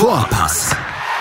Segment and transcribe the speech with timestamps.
[0.00, 0.74] Vorpass,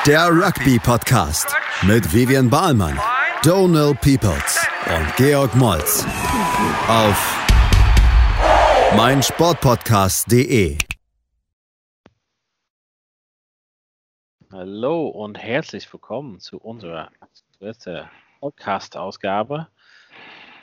[0.07, 2.97] der Rugby-Podcast mit Vivian Bahlmann,
[3.43, 6.05] Donal Peoples und Georg Moltz
[6.87, 7.45] auf
[8.95, 10.77] meinsportpodcast.de.
[14.49, 17.11] Hallo und herzlich willkommen zu unserer
[17.59, 18.09] dritten
[18.39, 19.67] Podcast-Ausgabe.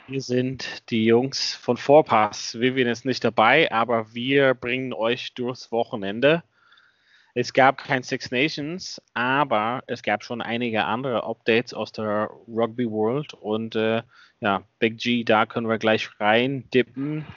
[0.07, 2.59] Wir sind die Jungs von Vorpass.
[2.59, 6.41] Vivian ist nicht dabei, aber wir bringen euch durchs Wochenende.
[7.39, 12.89] Es gab kein Six Nations, aber es gab schon einige andere Updates aus der Rugby
[12.89, 14.01] World und äh,
[14.39, 17.27] ja, Big G, da können wir gleich rein dippen.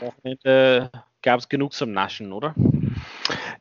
[0.00, 2.54] Wochenende gab es genug zum Naschen, oder?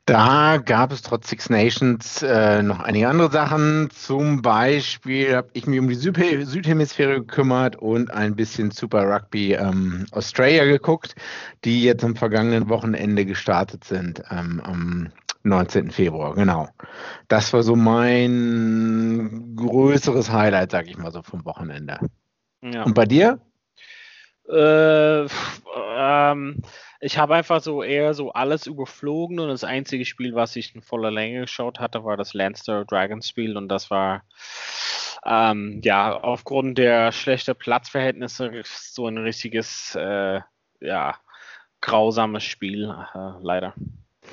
[0.05, 3.89] Da gab es trotz Six Nations äh, noch einige andere Sachen.
[3.89, 9.55] Zum Beispiel habe ich mich um die Süd Südhemisphäre gekümmert und ein bisschen Super Rugby
[9.55, 11.15] ähm, Australia geguckt,
[11.65, 14.23] die jetzt am vergangenen Wochenende gestartet sind.
[14.31, 15.11] Ähm, am
[15.45, 15.91] 19.
[15.91, 16.67] Februar, genau.
[17.27, 21.99] Das war so mein größeres Highlight, sag ich mal so, vom Wochenende.
[22.61, 22.83] Ja.
[22.83, 23.39] Und bei dir?
[24.49, 25.27] Äh,
[25.97, 26.61] ähm,
[26.99, 30.81] ich habe einfach so eher so alles überflogen und das einzige Spiel, was ich in
[30.81, 34.23] voller Länge geschaut hatte, war das Lancer Dragons Spiel und das war
[35.25, 40.41] ähm, ja aufgrund der schlechten Platzverhältnisse so ein richtiges äh,
[40.79, 41.15] ja
[41.81, 43.73] grausames Spiel äh, leider.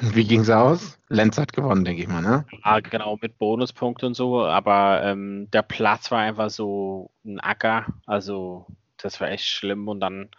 [0.14, 0.98] Wie ging es aus?
[1.08, 2.44] Lenz hat gewonnen, denke ich mal, ne?
[2.64, 7.86] Ja, genau, mit Bonuspunkten und so, aber ähm, der Platz war einfach so ein Acker,
[8.06, 10.30] also das war echt schlimm und dann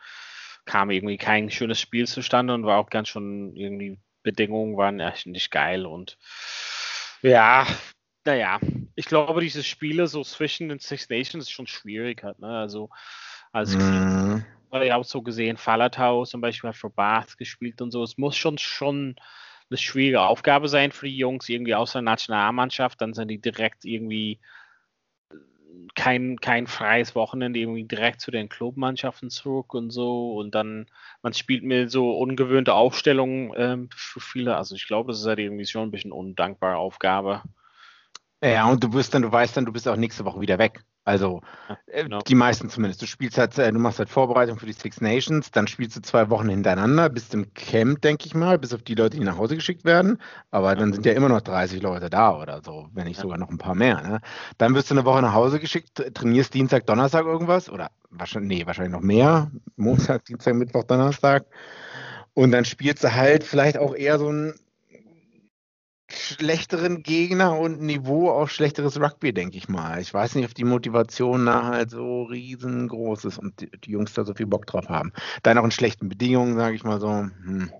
[0.65, 5.27] kam irgendwie kein schönes Spiel zustande und war auch ganz schon irgendwie Bedingungen waren echt
[5.27, 6.17] nicht geil und
[7.21, 7.65] ja,
[8.25, 8.59] naja,
[8.95, 12.47] ich glaube, diese Spiele so zwischen den Six Nations ist schon schwierig halt, ne?
[12.47, 12.89] Also,
[13.53, 14.43] also mhm.
[14.81, 18.03] ich auch so gesehen, Falatau zum Beispiel hat für Bath gespielt und so.
[18.03, 19.15] Es muss schon schon
[19.69, 23.85] eine schwierige Aufgabe sein für die Jungs, irgendwie aus der Nationalmannschaft, dann sind die direkt
[23.85, 24.39] irgendwie
[25.95, 30.35] kein, kein freies Wochenende irgendwie direkt zu den Clubmannschaften zurück und so.
[30.35, 30.87] Und dann,
[31.21, 34.57] man spielt mir so ungewöhnte Aufstellungen ähm, für viele.
[34.57, 37.43] Also ich glaube, das ist halt irgendwie schon ein bisschen undankbare Aufgabe.
[38.43, 40.83] Ja, und du wirst dann, du weißt dann, du bist auch nächste Woche wieder weg.
[41.05, 41.41] Also
[41.87, 42.19] äh, genau.
[42.19, 43.01] die meisten zumindest.
[43.01, 46.01] Du spielst halt, äh, du machst halt Vorbereitung für die Six Nations, dann spielst du
[46.01, 49.37] zwei Wochen hintereinander, bist im Camp, denke ich mal, bis auf die Leute, die nach
[49.37, 50.21] Hause geschickt werden.
[50.51, 53.49] Aber dann sind ja immer noch 30 Leute da oder so, wenn nicht sogar noch
[53.49, 54.01] ein paar mehr.
[54.01, 54.21] Ne?
[54.57, 58.65] Dann wirst du eine Woche nach Hause geschickt, trainierst Dienstag, Donnerstag irgendwas oder wahrscheinlich, nee,
[58.65, 59.51] wahrscheinlich noch mehr.
[59.75, 61.45] Montag, Dienstag, Mittwoch, Donnerstag.
[62.33, 64.53] Und dann spielst du halt vielleicht auch eher so ein
[66.15, 70.01] schlechteren Gegner und Niveau auch schlechteres Rugby, denke ich mal.
[70.01, 74.13] Ich weiß nicht, ob die Motivation da halt so riesengroß ist und die, die Jungs
[74.13, 75.13] da so viel Bock drauf haben.
[75.43, 77.09] Dann auch in schlechten Bedingungen, sage ich mal so.
[77.09, 77.71] Hm.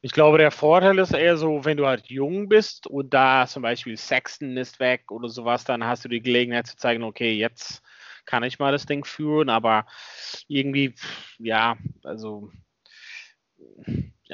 [0.00, 3.62] Ich glaube, der Vorteil ist eher so, wenn du halt jung bist und da zum
[3.62, 7.82] Beispiel Sexton ist weg oder sowas, dann hast du die Gelegenheit zu zeigen, okay, jetzt
[8.26, 9.86] kann ich mal das Ding führen, aber
[10.46, 10.94] irgendwie,
[11.38, 12.50] ja, also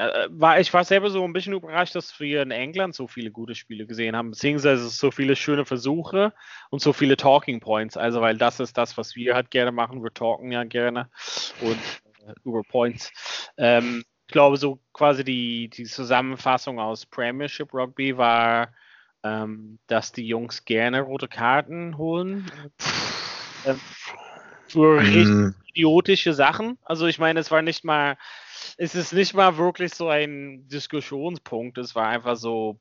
[0.01, 3.07] ja, äh, war, ich war selber so ein bisschen überrascht, dass wir in England so
[3.07, 6.33] viele gute Spiele gesehen haben, beziehungsweise so viele schöne Versuche
[6.71, 7.99] und so viele Talking Points.
[7.99, 10.03] Also, weil das ist das, was wir halt gerne machen.
[10.03, 11.11] Wir talken ja gerne
[11.61, 11.79] und
[12.27, 13.13] äh, über Points.
[13.59, 18.73] Ähm, ich glaube, so quasi die, die Zusammenfassung aus Premiership Rugby war,
[19.23, 22.51] ähm, dass die Jungs gerne rote Karten holen.
[23.67, 23.79] Ähm,
[24.67, 25.55] für richtig mm.
[25.75, 26.79] idiotische Sachen.
[26.85, 28.17] Also, ich meine, es war nicht mal
[28.77, 31.79] es ist nicht mal wirklich so ein Diskussionspunkt.
[31.79, 32.81] Es war einfach so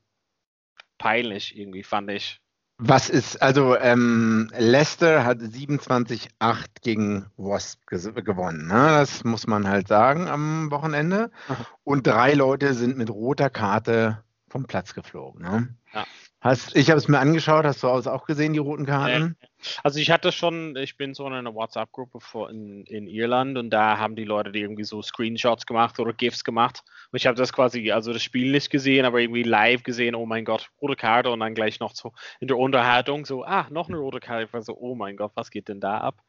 [0.98, 2.42] peinlich irgendwie, fand ich.
[2.82, 8.68] Was ist, also ähm, Leicester hat 27-8 gegen Wasp gewonnen.
[8.68, 8.88] Ne?
[8.92, 11.30] Das muss man halt sagen am Wochenende.
[11.84, 15.42] Und drei Leute sind mit roter Karte vom Platz geflogen.
[15.42, 15.76] Ne?
[15.94, 16.06] Ja.
[16.42, 19.36] Hast, ich habe es mir angeschaut, hast du auch gesehen, die roten Karten?
[19.84, 22.20] Also ich hatte schon, ich bin so in einer WhatsApp-Gruppe
[22.50, 26.46] in, in Irland und da haben die Leute die irgendwie so Screenshots gemacht oder GIFs
[26.46, 26.84] gemacht.
[27.12, 30.26] Und ich habe das quasi, also das Spiel nicht gesehen, aber irgendwie live gesehen, oh
[30.26, 33.90] mein Gott, rote Karte und dann gleich noch so in der Unterhaltung so, ah, noch
[33.90, 34.46] eine rote Karte.
[34.46, 36.24] Ich war so, oh mein Gott, was geht denn da ab?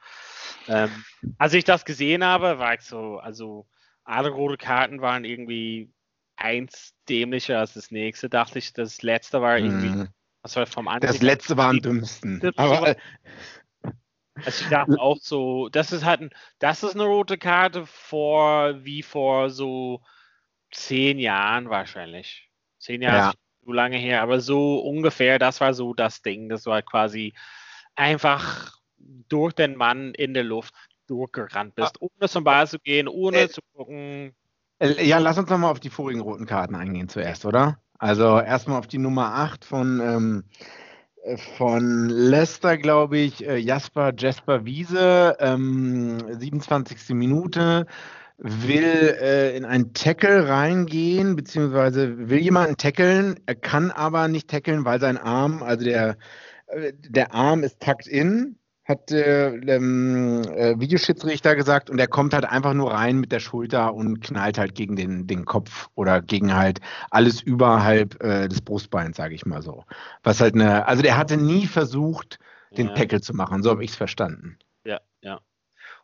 [0.66, 0.90] Ähm,
[1.38, 3.68] als ich das gesehen habe, war ich so, also
[4.02, 5.92] alle rote Karten waren irgendwie
[6.40, 8.72] eins dämlicher als das nächste, dachte ich.
[8.72, 10.08] Das letzte war irgendwie.
[10.42, 11.08] Was war vom Anfang?
[11.12, 12.40] Das letzte war am dümmsten.
[12.56, 12.96] Aber,
[14.44, 18.84] also ich dachte auch so, das ist halt ein, das ist eine rote Karte vor
[18.84, 20.02] wie vor so
[20.70, 22.50] zehn Jahren wahrscheinlich.
[22.78, 23.32] Zehn Jahre ja.
[23.64, 26.48] so lange her, aber so ungefähr, das war so das Ding.
[26.48, 27.34] Das war quasi
[27.94, 28.72] einfach
[29.28, 30.74] durch den Mann in der Luft
[31.06, 32.06] durchgerannt bist, ah.
[32.06, 34.34] ohne zum Ball zu gehen, ohne äh, zu gucken,
[34.80, 37.78] ja, lass uns nochmal auf die vorigen roten Karten eingehen zuerst, oder?
[37.98, 40.44] Also erstmal auf die Nummer 8 von, ähm,
[41.58, 47.10] von Leicester, glaube ich, äh, Jasper Jasper Wiese, ähm, 27.
[47.10, 47.86] Minute,
[48.38, 54.86] will äh, in einen Tackle reingehen, beziehungsweise will jemanden tackeln, er kann aber nicht tackeln,
[54.86, 56.16] weil sein Arm, also der,
[56.68, 58.56] äh, der Arm ist tucked in
[58.90, 63.40] hat äh, ähm, äh, Videoschiedsrichter gesagt und er kommt halt einfach nur rein mit der
[63.40, 68.60] Schulter und knallt halt gegen den, den Kopf oder gegen halt alles überhalb äh, des
[68.60, 69.84] Brustbeins, sage ich mal so.
[70.22, 72.38] Was halt eine, also der hatte nie versucht,
[72.76, 72.94] den ja.
[72.94, 74.58] Tackle zu machen, so habe ich es verstanden.
[74.84, 75.40] Ja, ja.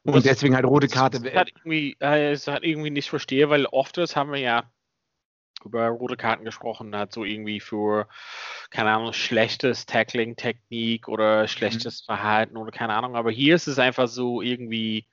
[0.02, 1.20] Und, und deswegen halt rote Karte.
[1.20, 4.64] Das hat irgendwie, äh, das hat irgendwie nicht verstehe, weil oft das haben wir ja
[5.66, 8.08] über rote Karten gesprochen hat, so irgendwie für,
[8.70, 12.04] keine Ahnung, schlechtes Tackling-Technik oder schlechtes mhm.
[12.06, 13.16] Verhalten oder keine Ahnung.
[13.16, 15.06] Aber hier ist es einfach so irgendwie,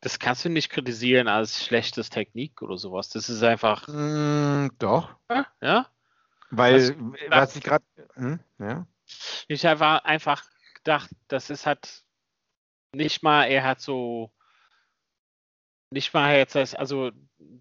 [0.00, 3.08] das kannst du nicht kritisieren als schlechtes Technik oder sowas.
[3.08, 3.86] Das ist einfach.
[3.88, 5.14] Mm, doch.
[5.60, 5.86] Ja.
[6.50, 6.94] Weil, also,
[7.28, 7.84] was ich gerade.
[8.14, 8.86] Hm, ja.
[9.48, 10.44] Ich habe einfach
[10.74, 12.04] gedacht, das ist halt
[12.92, 14.32] nicht mal, er hat so
[15.90, 17.10] nicht mal jetzt, also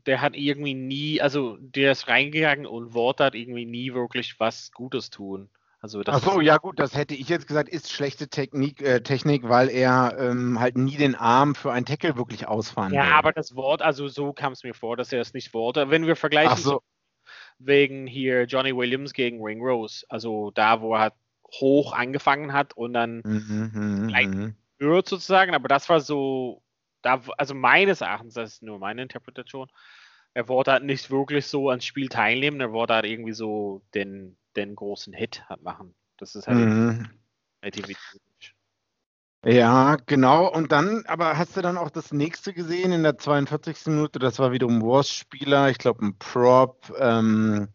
[0.06, 4.72] der hat irgendwie nie, also der ist reingegangen und Wort hat irgendwie nie wirklich was
[4.72, 5.50] Gutes tun.
[5.82, 9.48] Also Ach so, ja gut, das hätte ich jetzt gesagt, ist schlechte Technik, äh, Technik
[9.48, 13.14] weil er ähm, halt nie den Arm für ein Tackle wirklich ausfahren Ja, will.
[13.14, 15.90] aber das Wort, also so kam es mir vor, dass er es nicht wollte.
[15.90, 16.82] Wenn wir vergleichen, so.
[17.60, 21.14] wegen hier Johnny Williams gegen Ring Rose, also da, wo er halt
[21.62, 24.56] hoch angefangen hat und dann mhm, mhm, mhm.
[24.80, 26.62] sozusagen, aber das war so
[27.02, 29.68] da, also meines Erachtens, das ist nur meine Interpretation,
[30.34, 34.38] er wollte halt nicht wirklich so ans Spiel teilnehmen, er wollte halt irgendwie so den,
[34.56, 35.96] den großen Hit halt machen.
[36.18, 37.10] Das ist halt mhm.
[39.46, 40.52] Ja, genau.
[40.52, 43.88] Und dann, aber hast du dann auch das nächste gesehen in der 42.
[43.88, 44.20] Minute?
[44.20, 47.70] Das war wiederum Wurst-Spieler, ich glaube ein Prop, ähm,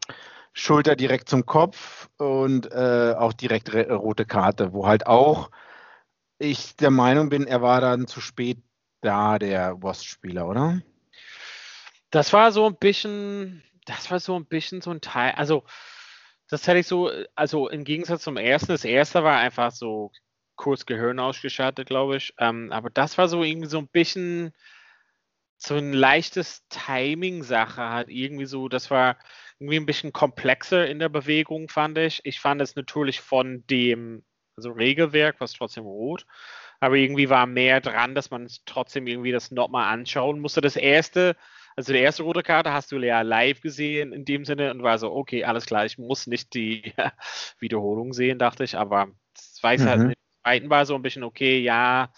[0.53, 5.51] Schulter direkt zum Kopf und äh, auch direkt rote Karte, wo halt auch
[6.39, 8.63] ich der Meinung bin, er war dann zu spät
[9.05, 10.83] da der Wurst-Spieler, oder?
[12.11, 15.65] Das war so ein bisschen, das war so ein bisschen so ein Teil, also
[16.49, 20.13] das hätte ich so, also im Gegensatz zum ersten, das erste war einfach so
[20.57, 24.53] kurz Gehirn ausgeschaltet, glaube ich, ähm, aber das war so irgendwie so ein bisschen
[25.57, 29.17] so ein leichtes Timing-Sache hat irgendwie so, das war
[29.59, 32.21] irgendwie ein bisschen komplexer in der Bewegung, fand ich.
[32.25, 34.25] Ich fand es natürlich von dem,
[34.57, 36.27] also Regelwerk, was trotzdem rot,
[36.85, 40.61] aber irgendwie war mehr dran, dass man trotzdem irgendwie das nochmal anschauen musste.
[40.61, 41.37] Das erste,
[41.77, 44.99] also die erste rote Karte hast du ja live gesehen in dem Sinne und war
[44.99, 46.93] so, okay, alles klar, ich muss nicht die
[47.59, 50.01] Wiederholung sehen, dachte ich, aber das weiß halt mhm.
[50.01, 50.19] halt nicht.
[50.43, 52.13] Zweiten war so ein bisschen okay, ja.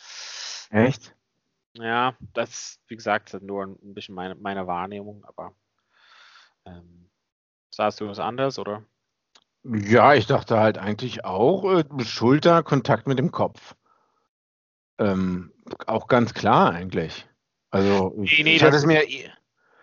[0.70, 1.14] Echt?
[1.74, 5.54] Ja, das, wie gesagt, nur ein bisschen meine, meine Wahrnehmung, aber
[6.64, 7.08] ähm,
[7.70, 8.82] sahst du was anderes, oder?
[9.62, 13.76] Ja, ich dachte halt eigentlich auch äh, Schulter, Kontakt mit dem Kopf.
[14.98, 15.52] Ähm,
[15.86, 17.26] auch ganz klar eigentlich.
[17.70, 19.02] Also ich, nee, nee, ich hatte es mir.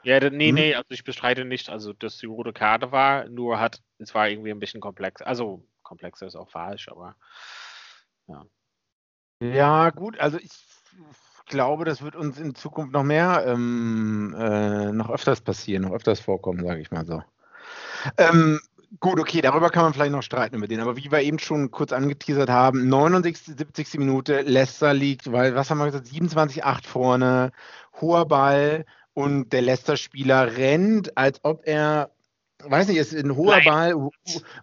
[0.04, 0.56] Ja, nee, hm?
[0.56, 4.28] nee, also ich bestreite nicht, also dass die rote Karte war, nur hat, es war
[4.28, 5.22] irgendwie ein bisschen komplex.
[5.22, 7.16] Also komplexer ist auch falsch, aber
[8.28, 8.46] ja.
[9.40, 10.52] Ja, gut, also ich
[11.48, 16.20] glaube, das wird uns in Zukunft noch mehr, ähm, äh, noch öfters passieren, noch öfters
[16.20, 17.22] vorkommen, sage ich mal so.
[18.18, 18.60] Ähm,
[19.00, 20.82] Gut, okay, darüber kann man vielleicht noch streiten mit denen.
[20.82, 24.00] Aber wie wir eben schon kurz angeteasert haben, 69, 70.
[24.00, 27.52] Minute, Leicester liegt, weil, was haben wir gesagt, 27-8 vorne,
[28.00, 32.12] hoher Ball und der Leicester-Spieler rennt, als ob er,
[32.64, 33.66] weiß nicht, ist ein hoher Nein.
[33.66, 34.10] Ball,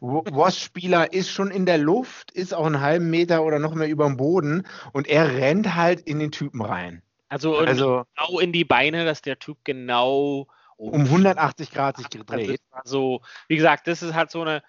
[0.00, 4.06] Wash-Spieler ist schon in der Luft, ist auch einen halben Meter oder noch mehr über
[4.06, 7.02] dem Boden und er rennt halt in den Typen rein.
[7.28, 10.46] Also, also genau in die Beine, dass der Typ genau
[10.80, 12.60] um 180 Grad sich gedreht.
[12.70, 14.62] Also, wie gesagt, das ist halt so eine,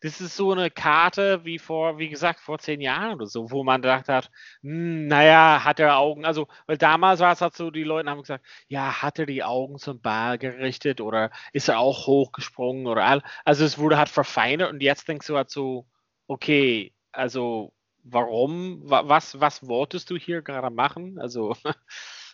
[0.00, 3.64] das ist so eine Karte wie vor, wie gesagt, vor zehn Jahren oder so, wo
[3.64, 4.30] man gedacht hat,
[4.62, 8.20] hm, naja, hat er Augen, also, weil damals war es halt so, die Leute haben
[8.20, 13.04] gesagt, ja, hat er die Augen zum Ball gerichtet oder ist er auch hochgesprungen oder
[13.04, 15.86] all, also es wurde halt verfeinert und jetzt denkst du halt so,
[16.28, 17.72] okay, also
[18.04, 21.18] warum, was, was wolltest du hier gerade machen?
[21.18, 21.56] Also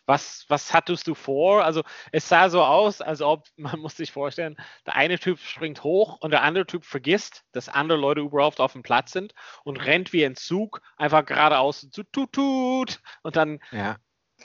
[0.07, 1.65] was, was hattest du vor?
[1.65, 1.83] Also
[2.13, 4.57] es sah so aus, als ob, man muss sich vorstellen,
[4.87, 8.73] der eine Typ springt hoch und der andere Typ vergisst, dass andere Leute überhaupt auf
[8.73, 9.35] dem Platz sind
[9.65, 13.97] und rennt wie ein Zug einfach geradeaus zu tut, tut und dann ja.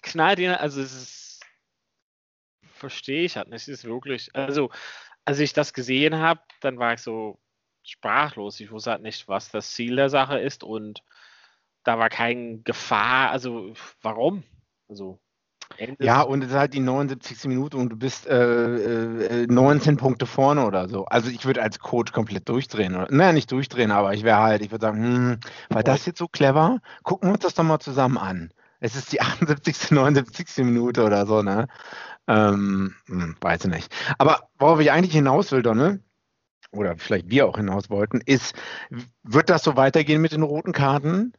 [0.01, 1.39] knallt ihn, also es ist,
[2.73, 4.71] verstehe ich halt nicht, es ist wirklich, also
[5.25, 7.39] als ich das gesehen habe, dann war ich so
[7.83, 8.59] sprachlos.
[8.59, 11.03] Ich wusste halt nicht, was das Ziel der Sache ist und
[11.83, 13.31] da war keine Gefahr.
[13.31, 14.43] Also warum?
[14.87, 15.19] Also
[15.77, 17.45] Ende ja, und es ist halt die 79.
[17.45, 21.05] Minute und du bist äh, äh, 19 Punkte vorne oder so.
[21.05, 22.95] Also ich würde als Coach komplett durchdrehen.
[22.95, 26.19] Oder, naja, nicht durchdrehen, aber ich wäre halt, ich würde sagen, hm, war das jetzt
[26.19, 26.79] so clever?
[27.03, 28.51] Gucken wir uns das doch mal zusammen an.
[28.79, 30.65] Es ist die 78., 79.
[30.65, 31.67] Minute oder so, ne?
[32.27, 33.95] Ähm, hm, weiß ich nicht.
[34.17, 36.01] Aber worauf ich eigentlich hinaus will, Donne,
[36.71, 38.53] oder vielleicht wir auch hinaus wollten, ist,
[39.23, 41.33] wird das so weitergehen mit den roten Karten?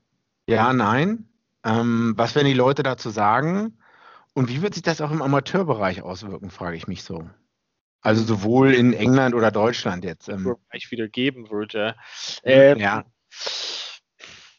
[0.46, 1.28] Ja, nein.
[1.64, 3.78] Ähm, was werden die Leute dazu sagen?
[4.34, 7.28] Und wie wird sich das auch im Amateurbereich auswirken, frage ich mich so.
[8.00, 10.28] Also sowohl in England oder Deutschland jetzt.
[10.28, 10.44] Ähm.
[10.44, 11.96] Bereich wieder geben würde.
[12.44, 13.04] Ähm, ja.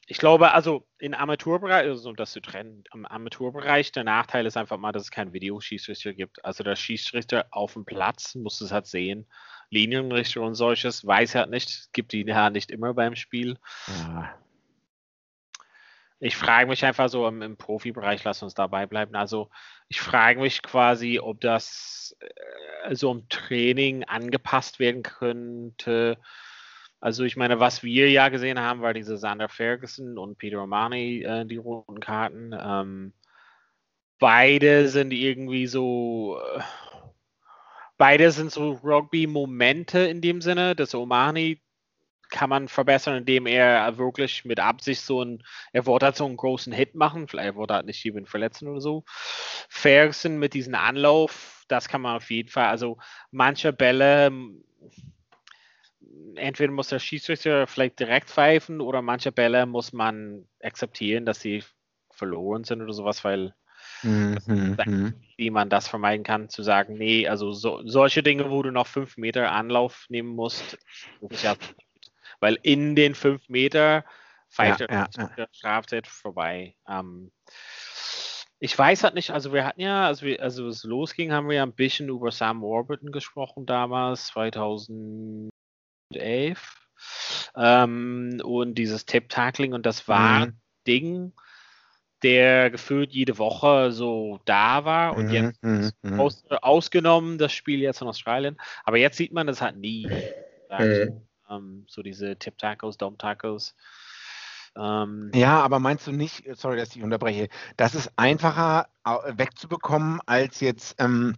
[0.06, 4.58] Ich glaube, also im Amateurbereich, also um das zu trennen, im Amateurbereich, der Nachteil ist
[4.58, 6.44] einfach mal, dass es keinen Videoschießrichter gibt.
[6.44, 9.26] Also der Schießrichter auf dem Platz muss es halt sehen.
[9.70, 13.58] Linienrichter und solches weiß er halt nicht, gibt die ja nicht immer beim Spiel.
[13.88, 14.36] Ja.
[16.24, 19.16] Ich frage mich einfach so im, im, Profibereich, lass uns dabei bleiben.
[19.16, 19.50] Also
[19.88, 26.20] ich frage mich quasi, ob das äh, so im Training angepasst werden könnte.
[27.00, 31.24] Also ich meine, was wir ja gesehen haben, war diese Sander Ferguson und Peter Romani,
[31.24, 32.56] äh, die roten Karten.
[32.56, 33.14] Ähm,
[34.20, 36.62] beide sind irgendwie so, äh,
[37.98, 40.76] beide sind so Rugby-Momente in dem Sinne.
[40.76, 41.60] Das Omani
[42.32, 46.38] kann man verbessern, indem er wirklich mit Absicht so ein, er wollte halt so einen
[46.38, 49.04] großen Hit machen, vielleicht wollte er halt nicht jemanden verletzen oder so.
[49.70, 52.98] Ferguson mit diesem Anlauf, das kann man auf jeden Fall, also
[53.30, 54.32] manche Bälle,
[56.36, 61.64] entweder muss der Schiedsrichter vielleicht direkt pfeifen oder manche Bälle muss man akzeptieren, dass sie
[62.12, 63.54] verloren sind oder sowas, weil
[64.04, 64.38] mhm,
[65.36, 68.88] wie man das vermeiden kann, zu sagen, nee, also so, solche Dinge, wo du noch
[68.88, 70.78] fünf Meter Anlauf nehmen musst,
[71.44, 71.56] ja
[72.42, 74.04] weil in den fünf Meter
[74.50, 75.08] pfeift ja, der
[75.38, 76.76] ja, Strafzeit vorbei.
[76.88, 77.32] Ähm,
[78.60, 81.56] ich weiß halt nicht, also wir hatten ja, als, wir, als es losging, haben wir
[81.56, 85.52] ja ein bisschen über Sam Warburton gesprochen damals, 2011.
[87.56, 90.44] Ähm, und dieses Tip-Tackling und das war mhm.
[90.44, 91.34] ein Ding,
[92.22, 96.20] der gefühlt jede Woche so da war und mhm, jetzt mhm, mhm.
[96.20, 98.60] aus, ausgenommen das Spiel jetzt in Australien.
[98.84, 100.08] Aber jetzt sieht man das halt nie.
[100.70, 101.22] Mhm.
[101.52, 103.76] Ähm, so diese Tip-Tacos, Dome-Tacos.
[104.78, 108.88] Ähm, ja, aber meinst du nicht, sorry, dass ich unterbreche, das ist einfacher
[109.26, 111.36] wegzubekommen als jetzt ähm,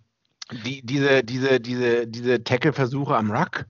[0.52, 3.66] die, diese, diese, diese, diese Tackle-Versuche am Ruck?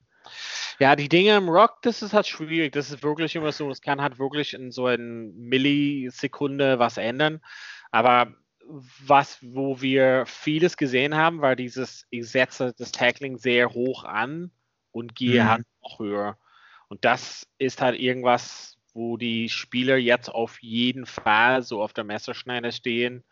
[0.80, 2.72] Ja, die Dinge im Rock, das ist halt schwierig.
[2.72, 7.40] Das ist wirklich immer so, es kann halt wirklich in so einer Millisekunde was ändern.
[7.90, 8.34] Aber
[9.06, 14.50] was, wo wir vieles gesehen haben, war dieses, ich setze das Tackling sehr hoch an
[14.94, 15.48] und gehe mhm.
[15.48, 16.38] halt noch höher.
[16.88, 22.04] Und das ist halt irgendwas, wo die Spieler jetzt auf jeden Fall so auf der
[22.04, 23.24] Messerschneide stehen.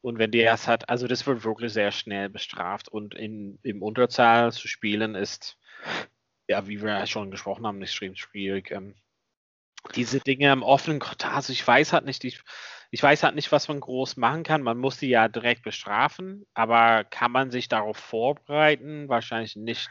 [0.00, 2.88] Und wenn der es hat, also das wird wirklich sehr schnell bestraft.
[2.88, 5.56] Und in, im Unterzahl zu spielen ist,
[6.48, 8.70] ja, wie wir schon gesprochen haben, nicht schwierig.
[8.72, 8.94] Ähm,
[9.94, 12.40] diese Dinge im offenen Kontakt, also ich weiß halt nicht, ich,
[12.90, 14.62] ich weiß halt nicht, was man groß machen kann.
[14.62, 19.08] Man muss die ja direkt bestrafen, aber kann man sich darauf vorbereiten?
[19.08, 19.90] Wahrscheinlich nicht.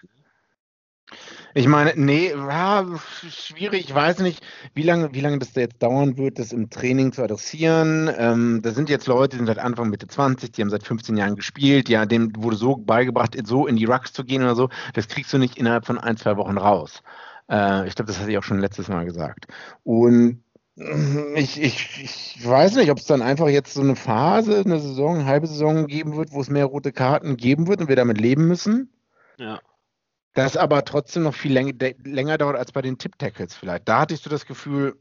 [1.54, 2.86] Ich meine, nee, ja,
[3.30, 3.86] schwierig.
[3.86, 7.14] Ich weiß nicht, wie lange, wie lange das da jetzt dauern wird, das im Training
[7.14, 8.12] zu adressieren.
[8.18, 11.18] Ähm, da sind jetzt Leute, die sind seit Anfang Mitte 20, die haben seit 15
[11.18, 11.90] Jahren gespielt.
[11.90, 14.70] Ja, dem wurde so beigebracht, so in die Rucks zu gehen oder so.
[14.94, 17.02] Das kriegst du nicht innerhalb von ein, zwei Wochen raus.
[17.50, 19.48] Äh, ich glaube, das hatte ich auch schon letztes Mal gesagt.
[19.84, 20.44] Und
[21.34, 22.04] ich, ich,
[22.38, 25.48] ich weiß nicht, ob es dann einfach jetzt so eine Phase, eine Saison, eine halbe
[25.48, 28.92] Saison geben wird, wo es mehr rote Karten geben wird und wir damit leben müssen.
[29.38, 29.60] Ja.
[30.38, 33.90] Das aber trotzdem noch viel läng länger dauert als bei den Tip-Tackles vielleicht.
[33.90, 34.96] Da hattest du das Gefühl,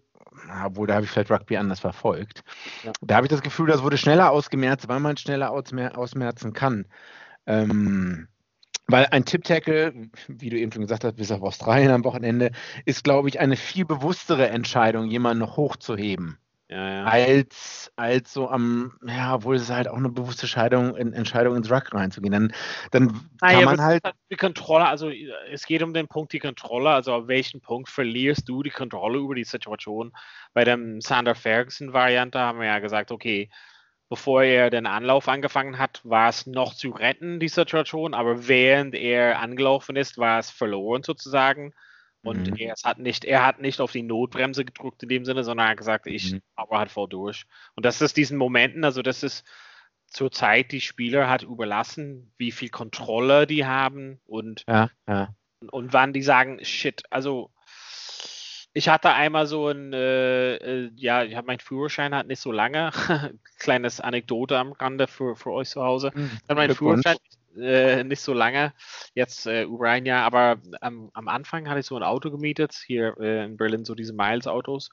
[0.64, 2.43] obwohl da habe ich vielleicht Rugby anders verfolgt.
[2.85, 2.93] Ja.
[3.02, 6.87] Da habe ich das Gefühl, das wurde schneller ausgemerzt, weil man schneller ausmer ausmerzen kann.
[7.45, 8.28] Ähm,
[8.87, 12.52] weil ein Tip-Tackle, wie du eben schon gesagt hast, bis auf Australien am Wochenende,
[12.87, 16.38] ist, glaube ich, eine viel bewusstere Entscheidung, jemanden noch hochzuheben.
[16.68, 17.04] Ja, ja.
[17.04, 21.70] Als, als so am, ja, obwohl es halt auch eine bewusste Scheidung, in, Entscheidung ins
[21.70, 22.32] Ruck reinzugehen.
[22.32, 22.52] Dann,
[22.90, 24.16] dann kann man halt, halt.
[24.30, 25.11] Die Kontrolle, also
[25.52, 29.18] es geht um den Punkt die Kontrolle, also auf welchen Punkt verlierst du die Kontrolle
[29.18, 30.12] über die Situation.
[30.54, 33.49] Bei dem Sander Ferguson-Variante haben wir ja gesagt, okay,
[34.08, 38.96] bevor er den Anlauf angefangen hat, war es noch zu retten, die Situation, aber während
[38.96, 41.75] er angelaufen ist, war es verloren sozusagen.
[42.26, 42.56] Und mhm.
[42.56, 45.71] er, hat nicht, er hat nicht auf die Notbremse gedrückt in dem Sinne, sondern er
[45.71, 46.42] hat gesagt, ich mhm.
[46.54, 47.45] aber halt voll durch.
[47.75, 49.45] Und das ist diesen Momenten, also das ist
[50.06, 55.35] zurzeit die Spieler hat überlassen, wie viel Kontrolle die haben und, ja, ja.
[55.71, 57.50] und wann die sagen, shit, also
[58.73, 62.52] Ich hatte einmal so ein, äh, äh ja, ich habe meinen Führerschein hat nicht so
[62.52, 62.90] lange.
[63.59, 66.12] Kleines Anekdote am Rande für, für euch zu Hause.
[66.14, 67.16] Mhm, dann mein Führerschein
[67.56, 68.72] äh, nicht so lange,
[69.14, 72.75] jetzt äh, über ein Jahr, aber am, am Anfang hatte ich so ein Auto gemietet,
[72.86, 74.90] hier äh, in Berlin, so diese Miles-Autos.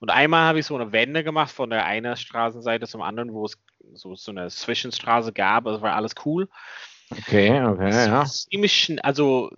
[0.00, 3.44] Und einmal habe ich so eine Wende gemacht von der einen Straßenseite zum anderen, wo
[3.44, 3.58] es
[3.94, 6.48] so, so eine Zwischenstraße gab, das war alles cool.
[7.10, 8.24] Okay, okay, ja.
[8.24, 9.50] Ziemlich, also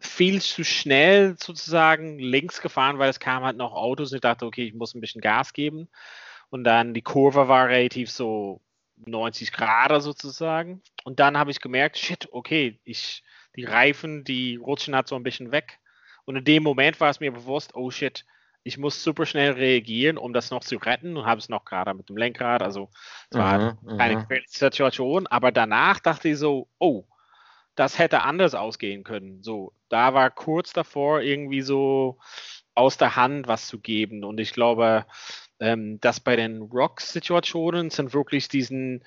[0.00, 4.46] viel zu schnell sozusagen links gefahren, weil es kamen halt noch Autos und ich dachte,
[4.46, 5.88] okay, ich muss ein bisschen Gas geben.
[6.50, 8.60] Und dann die Kurve war relativ so
[9.06, 10.82] 90 Grad sozusagen.
[11.04, 13.22] Und dann habe ich gemerkt, shit, okay, ich,
[13.56, 15.78] die Reifen, die rutschen halt so ein bisschen weg.
[16.24, 18.24] Und in dem Moment war es mir bewusst, oh shit,
[18.62, 21.94] ich muss super schnell reagieren, um das noch zu retten und habe es noch gerade
[21.94, 22.62] mit dem Lenkrad.
[22.62, 22.90] Also
[23.30, 24.26] es war mhm, keine mhm.
[24.46, 27.04] Situation, aber danach dachte ich so, oh,
[27.74, 29.42] das hätte anders ausgehen können.
[29.42, 32.18] So, da war kurz davor irgendwie so
[32.74, 34.24] aus der Hand was zu geben.
[34.24, 35.06] Und ich glaube,
[35.60, 39.04] ähm, dass bei den Rock-Situationen sind wirklich diesen,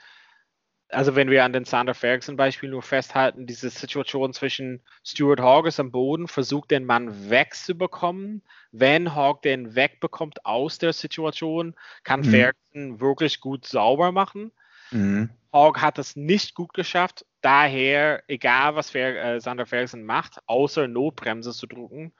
[0.89, 5.91] also wenn wir an den Sander Ferguson-Beispiel nur festhalten, diese Situation zwischen Stuart Hawkes am
[5.91, 8.43] Boden, versucht den Mann wegzubekommen.
[8.71, 12.25] Wenn Hawk den wegbekommt aus der Situation, kann mhm.
[12.25, 14.51] Ferguson wirklich gut sauber machen.
[14.91, 15.29] Mhm.
[15.53, 17.25] Hawk hat es nicht gut geschafft.
[17.41, 22.13] Daher, egal was Fer äh, Sander Ferguson macht, außer Notbremse zu drücken,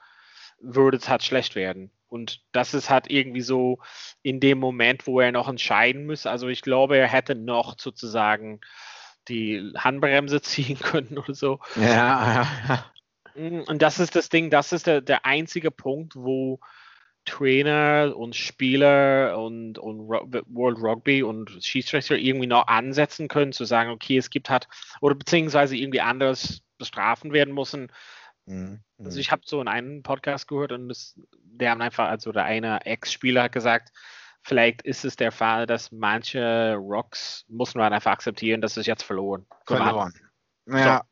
[0.62, 1.90] würde es halt schlecht werden.
[2.08, 3.78] Und das ist halt irgendwie so
[4.22, 6.26] in dem Moment, wo er noch entscheiden muss.
[6.26, 8.60] Also ich glaube, er hätte noch sozusagen
[9.28, 11.58] die Handbremse ziehen können oder so.
[11.76, 12.46] Ja.
[13.34, 16.60] Mm, und das ist das Ding, das ist der, der einzige Punkt, wo
[17.24, 23.90] Trainer und Spieler und, und World Rugby und Schiedsrichter irgendwie noch ansetzen können, zu sagen,
[23.90, 24.68] okay, es gibt halt,
[25.00, 27.90] oder beziehungsweise irgendwie anders bestrafen werden müssen,
[28.46, 28.80] Mhm.
[29.04, 32.44] Also ich habe so in einem Podcast gehört und das, der haben einfach, also der
[32.44, 33.92] eine Ex-Spieler hat gesagt,
[34.42, 39.02] vielleicht ist es der Fall, dass manche Rocks muss man einfach akzeptieren, dass es jetzt
[39.02, 39.46] verloren.
[39.66, 40.12] Verloren.
[40.66, 40.98] Ja.
[40.98, 41.02] So.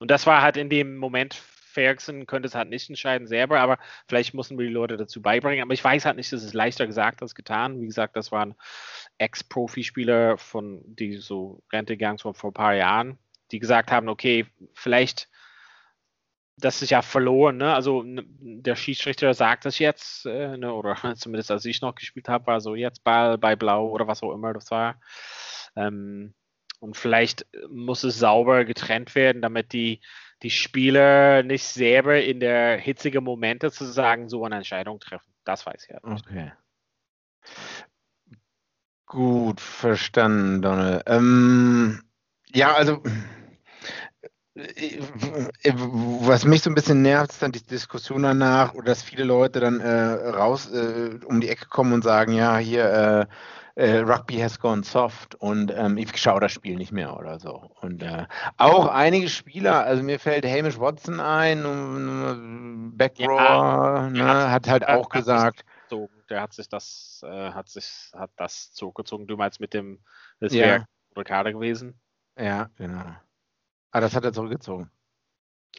[0.00, 1.34] Und das war halt in dem Moment,
[1.72, 5.62] Ferguson könnte es halt nicht entscheiden selber, aber vielleicht mussten wir die Leute dazu beibringen.
[5.62, 7.80] Aber ich weiß halt nicht, das ist leichter gesagt als getan.
[7.80, 8.54] Wie gesagt, das waren
[9.18, 13.18] Ex-Profispieler von, die so Rente gegangen sind vor ein paar Jahren,
[13.50, 15.28] die gesagt haben, okay, vielleicht
[16.56, 17.74] das ist ja verloren, ne?
[17.74, 20.72] Also der Schiedsrichter sagt das jetzt, äh, ne?
[20.72, 24.22] oder zumindest als ich noch gespielt habe, war so jetzt Ball bei Blau oder was
[24.22, 25.00] auch immer das war.
[25.76, 26.34] Ähm,
[26.80, 30.00] und vielleicht muss es sauber getrennt werden, damit die,
[30.42, 35.32] die Spieler nicht selber in der hitzigen Momente sozusagen so eine Entscheidung treffen.
[35.44, 36.00] Das weiß ich ja.
[36.02, 36.26] Nicht.
[36.26, 36.52] Okay.
[39.06, 41.02] Gut, verstanden, Donald.
[41.06, 42.02] Ähm,
[42.48, 43.02] ja, also
[44.54, 49.60] was mich so ein bisschen nervt, ist dann die Diskussion danach, oder dass viele Leute
[49.60, 53.28] dann äh, raus äh, um die Ecke kommen und sagen, ja, hier
[53.76, 57.38] äh, äh Rugby has gone soft und ähm, ich schaue das Spiel nicht mehr oder
[57.38, 57.70] so.
[57.80, 58.26] Und äh,
[58.58, 65.08] auch einige Spieler, also mir fällt Hamish Watson ein, um, ja, ne, hat, halt auch
[65.08, 65.64] gesagt.
[66.28, 69.26] Der hat sich das, hat sich, hat das zurückgezogen.
[69.26, 69.98] Du meinst mit dem,
[70.40, 70.84] das wäre ja.
[71.14, 72.00] Ricardo gewesen?
[72.38, 73.14] Ja, genau.
[73.92, 74.90] Ah, das hat er zurückgezogen.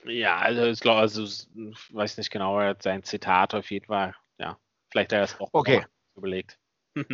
[0.05, 1.47] Ja, also ich glaube, also ich
[1.93, 4.57] weiß nicht genau, er hat sein Zitat auf jeden Fall, ja,
[4.89, 5.85] vielleicht hat er es auch okay.
[6.15, 6.57] überlegt.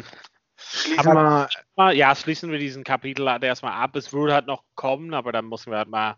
[0.62, 3.96] Schließen wir, ja, schließen wir diesen Kapitel halt erstmal ab.
[3.96, 6.18] Es würde halt noch kommen, aber dann müssen wir halt mal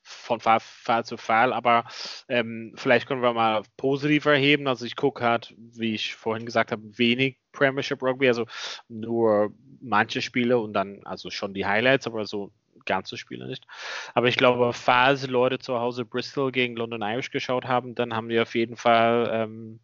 [0.00, 1.52] von Fall, Fall zu Fall.
[1.52, 1.84] Aber
[2.28, 4.66] ähm, vielleicht können wir mal positiv erheben.
[4.66, 8.46] Also ich gucke halt, wie ich vorhin gesagt habe, wenig Premiership Rugby, also
[8.88, 12.50] nur manche Spiele und dann also schon die Highlights, aber so
[12.84, 13.66] ganze Spiele nicht.
[14.14, 18.28] Aber ich glaube, falls Leute zu Hause Bristol gegen London Irish geschaut haben, dann haben
[18.28, 19.80] die auf jeden Fall ähm,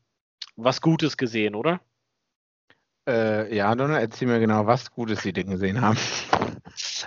[0.57, 1.81] was Gutes gesehen, oder?
[3.09, 5.99] Äh, ja, Donner, erzähl mir genau, was Gutes sie denn gesehen haben.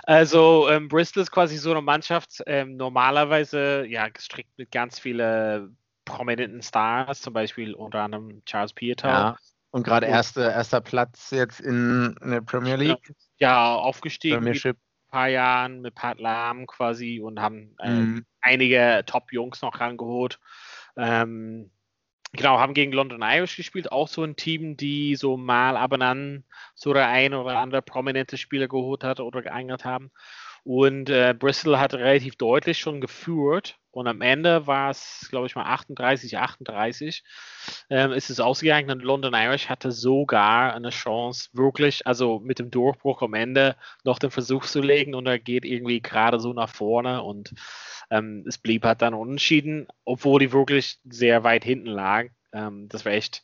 [0.04, 5.76] Also ähm, Bristol ist quasi so eine Mannschaft, ähm, normalerweise ja gestrickt mit ganz vielen
[6.04, 9.08] prominenten Stars, zum Beispiel unter anderem Charles Pietau.
[9.08, 9.36] Ja.
[9.70, 13.14] Und gerade erste, erster Platz jetzt in, in der Premier League.
[13.38, 14.36] Ja, aufgestiegen.
[14.36, 14.76] Premiership
[15.12, 18.26] paar Jahren mit Pat Lahm quasi und haben äh, mhm.
[18.40, 20.40] einige Top-Jungs noch rangeholt.
[20.96, 21.70] Ähm,
[22.32, 26.02] genau, haben gegen London Irish gespielt, auch so ein Team, die so mal ab und
[26.02, 26.44] an
[26.74, 30.10] so der ein oder andere prominente Spieler geholt hat oder geeignet haben.
[30.64, 33.78] Und äh, Bristol hat relativ deutlich schon geführt.
[33.90, 37.22] Und am Ende war es, glaube ich mal, 38, 38
[37.90, 38.90] ähm, ist es ausgegangen.
[38.90, 44.18] Und London Irish hatte sogar eine Chance, wirklich, also mit dem Durchbruch am Ende noch
[44.18, 45.14] den Versuch zu legen.
[45.14, 47.22] Und er geht irgendwie gerade so nach vorne.
[47.22, 47.52] Und
[48.10, 53.04] ähm, es blieb halt dann unentschieden, obwohl die wirklich sehr weit hinten lag, Ähm, das
[53.04, 53.42] war echt.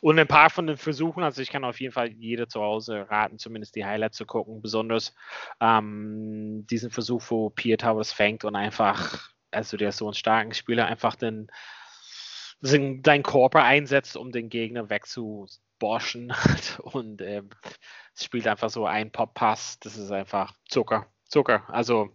[0.00, 3.06] Und ein paar von den Versuchen, also ich kann auf jeden Fall jeder zu Hause
[3.08, 4.60] raten, zumindest die Highlights zu gucken.
[4.60, 5.14] Besonders
[5.60, 10.54] ähm, diesen Versuch, wo Pierre Towers fängt und einfach, also der ist so ein starker
[10.54, 11.48] Spieler, einfach den,
[12.60, 16.32] deinen Körper einsetzt, um den Gegner wegzuborschen.
[16.82, 17.42] und äh,
[18.14, 19.78] spielt einfach so ein Pop-Pass.
[19.80, 21.06] Das ist einfach Zucker.
[21.24, 21.64] Zucker.
[21.68, 22.10] Also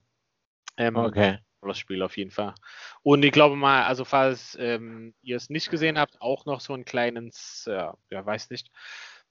[0.77, 2.53] ähm, okay das Spiel auf jeden Fall.
[3.01, 6.73] Und ich glaube mal, also falls ähm, ihr es nicht gesehen habt, auch noch so
[6.73, 8.71] ein kleines, äh, ja, weiß nicht,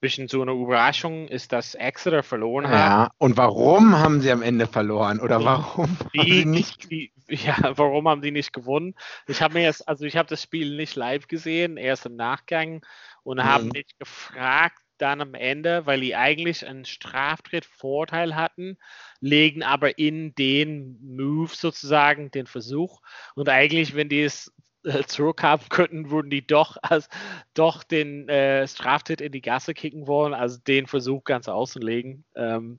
[0.02, 2.74] bisschen so eine Überraschung ist, dass Exeter verloren hat.
[2.74, 5.20] Ja, und warum haben sie am Ende verloren?
[5.20, 6.90] Oder warum die, haben sie nicht?
[6.90, 8.94] Die, ja, warum haben die nicht gewonnen?
[9.28, 12.84] Ich habe mir jetzt, also ich habe das Spiel nicht live gesehen, erst im Nachgang
[13.22, 13.44] und mhm.
[13.44, 18.78] habe mich gefragt, dann am Ende, weil die eigentlich einen Straftritt-Vorteil hatten,
[19.20, 23.00] legen aber in den Move sozusagen den Versuch.
[23.34, 24.52] Und eigentlich, wenn die es
[24.84, 27.08] äh, zurückhaben könnten, würden die doch, als,
[27.54, 32.24] doch den äh, Straftritt in die Gasse kicken wollen, also den Versuch ganz außen legen.
[32.36, 32.78] Ähm,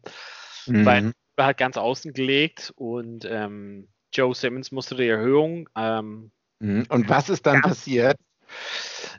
[0.65, 0.85] mhm.
[0.85, 5.69] Weil er hat ganz außen gelegt und ähm, Joe Simmons musste die Erhöhung.
[5.75, 6.85] Ähm, mhm.
[6.87, 8.17] und was ist dann passiert?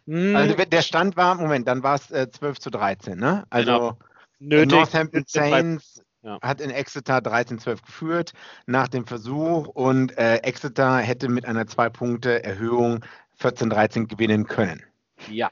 [0.07, 3.45] Also der Stand war, Moment, dann war es äh, 12 zu 13, ne?
[3.49, 3.97] Also
[4.38, 4.64] genau.
[4.67, 6.38] Northampton Saints ja.
[6.43, 8.33] hat in Exeter 13-12 geführt
[8.67, 13.05] nach dem Versuch und äh, Exeter hätte mit einer Zwei-Punkte-Erhöhung
[13.40, 14.83] 14-13 gewinnen können.
[15.31, 15.51] Ja.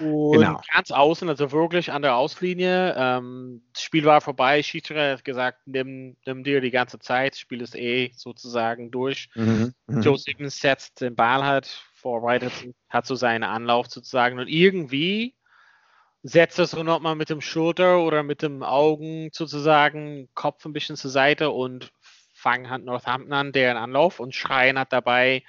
[0.00, 0.60] Und genau.
[0.72, 2.94] ganz außen, also wirklich an der Auslinie.
[2.96, 4.62] Ähm, das Spiel war vorbei.
[4.62, 7.32] Schiedsrichter hat gesagt, nimm, nimm dir die ganze Zeit.
[7.32, 9.28] Das Spiel ist eh sozusagen durch.
[9.34, 9.74] Mhm.
[9.88, 10.02] Mhm.
[10.02, 12.52] Joe Simmons setzt den Ball halt vorbereitet,
[12.88, 14.38] hat so seinen Anlauf sozusagen.
[14.38, 15.34] Und irgendwie
[16.22, 20.96] setzt er so nochmal mit dem Schulter oder mit dem Augen sozusagen Kopf ein bisschen
[20.96, 21.92] zur Seite und
[22.32, 25.42] fangen hat Northampton an, deren Anlauf und Schreien hat dabei,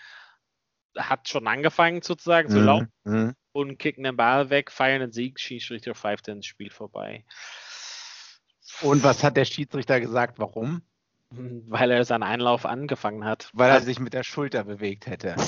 [0.98, 3.36] hat schon angefangen sozusagen zu mhm, laufen mhm.
[3.52, 7.26] und kicken den Ball weg, feiern den Sieg, Schiedsrichter pfeift ins Spiel vorbei.
[8.82, 10.82] Und was hat der Schiedsrichter gesagt, warum?
[11.70, 13.50] Weil er seinen Einlauf angefangen hat.
[13.54, 15.36] Weil er sich mit der Schulter bewegt hätte.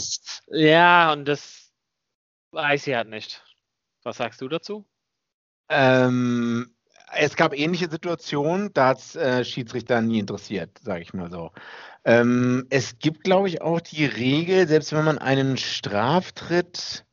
[0.54, 1.72] Ja, und das
[2.52, 3.42] weiß ich halt nicht.
[4.04, 4.86] Was sagst du dazu?
[5.70, 6.76] Ähm,
[7.14, 11.52] es gab ähnliche Situationen, da hat es äh, Schiedsrichter nie interessiert, sage ich mal so.
[12.04, 17.06] Ähm, es gibt, glaube ich, auch die Regel, selbst wenn man einen Straftritt,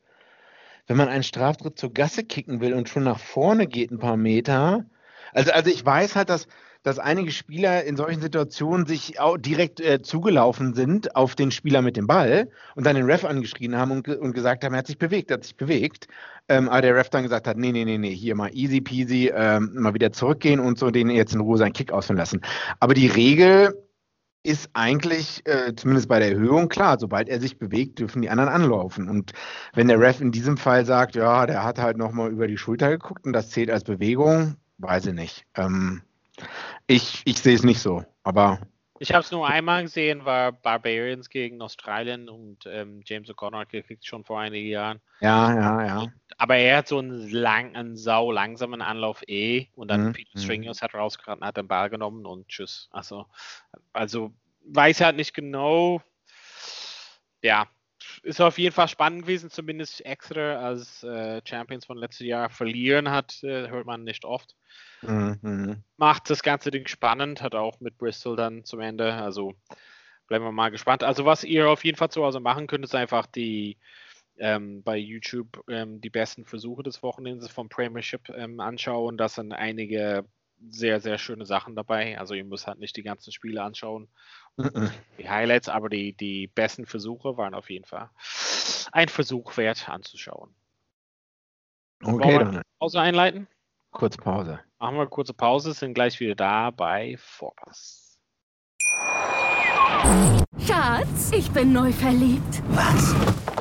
[0.87, 4.17] wenn man einen Straftritt zur Gasse kicken will und schon nach vorne geht ein paar
[4.17, 4.85] Meter.
[5.33, 6.49] Also, also ich weiß halt, dass
[6.83, 11.83] dass einige Spieler in solchen Situationen sich auch direkt äh, zugelaufen sind auf den Spieler
[11.83, 14.87] mit dem Ball und dann den Ref angeschrien haben und, und gesagt haben, er hat
[14.87, 16.09] sich bewegt, er hat sich bewegt.
[16.49, 19.31] Ähm, aber der Ref dann gesagt hat, nee, nee, nee, nee, hier mal easy peasy,
[19.35, 22.41] ähm, mal wieder zurückgehen und so den jetzt in Ruhe seinen Kick ausführen lassen.
[22.81, 23.75] Aber die Regel
[24.43, 28.49] ist eigentlich, äh, zumindest bei der Erhöhung, klar, sobald er sich bewegt, dürfen die anderen
[28.49, 29.09] anlaufen.
[29.09, 29.33] Und
[29.75, 32.89] wenn der Ref in diesem Fall sagt, ja, der hat halt nochmal über die Schulter
[32.89, 35.45] geguckt und das zählt als Bewegung, weiß ich nicht.
[35.55, 36.03] Ähm,
[36.89, 38.61] ich, ich sehe es nicht so, aber.
[39.01, 43.69] Ich habe es nur einmal gesehen, war Barbarians gegen Australien und ähm, James O'Connor hat
[43.69, 45.01] gekriegt schon vor einigen Jahren.
[45.21, 46.07] Ja, ja, ja.
[46.37, 50.13] Aber er hat so einen, lang, einen sau langsamen Anlauf eh und dann mhm.
[50.15, 50.41] Peter mhm.
[50.41, 52.89] Stringers hat rausgerannt, hat den Ball genommen und tschüss.
[52.91, 53.27] Also,
[53.93, 54.33] also
[54.65, 56.03] weiß halt nicht genau.
[57.41, 57.69] Ja,
[58.29, 63.11] ist auf jeden Fall spannend gewesen, zumindest Exeter als äh, Champions von letztes Jahr verlieren
[63.11, 64.55] hat, äh, hört man nicht oft.
[65.01, 65.83] Mhm.
[65.97, 69.15] Macht das ganze Ding spannend, hat auch mit Bristol dann zum Ende.
[69.15, 69.55] Also
[70.27, 71.03] bleiben wir mal gespannt.
[71.05, 73.79] Also was ihr auf jeden Fall zu Hause machen könnt, ist einfach die
[74.37, 79.17] ähm, bei YouTube ähm, die besten Versuche des Wochenendes vom Premiership ähm, anschauen.
[79.17, 80.27] Das sind einige
[80.69, 82.19] sehr, sehr schöne Sachen dabei.
[82.19, 84.09] Also ihr müsst halt nicht die ganzen Spiele anschauen.
[85.19, 88.11] Die Highlights, aber die, die besten Versuche waren auf jeden Fall
[88.93, 90.55] ein Versuch wert anzuschauen.
[92.03, 92.63] Okay, dann.
[92.79, 93.49] Pause einleiten?
[93.91, 94.61] Kurz Pause.
[94.79, 98.21] Machen wir eine kurze Pause, sind gleich wieder da bei Vorpass.
[100.65, 102.63] Schatz, ich bin neu verliebt.
[102.69, 103.15] Was?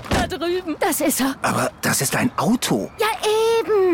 [0.10, 0.76] Da drüben.
[0.80, 1.36] Das ist er.
[1.42, 2.92] Aber das ist ein Auto.
[3.00, 3.08] Ja,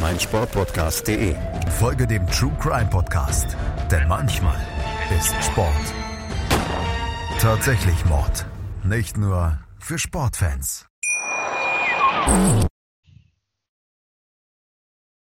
[0.00, 1.36] meinsportpodcast.de.
[1.78, 3.56] Folge dem True Crime Podcast,
[3.90, 4.60] denn manchmal
[5.16, 5.94] ist Sport
[7.40, 8.44] tatsächlich Mord.
[8.84, 10.86] Nicht nur für Sportfans.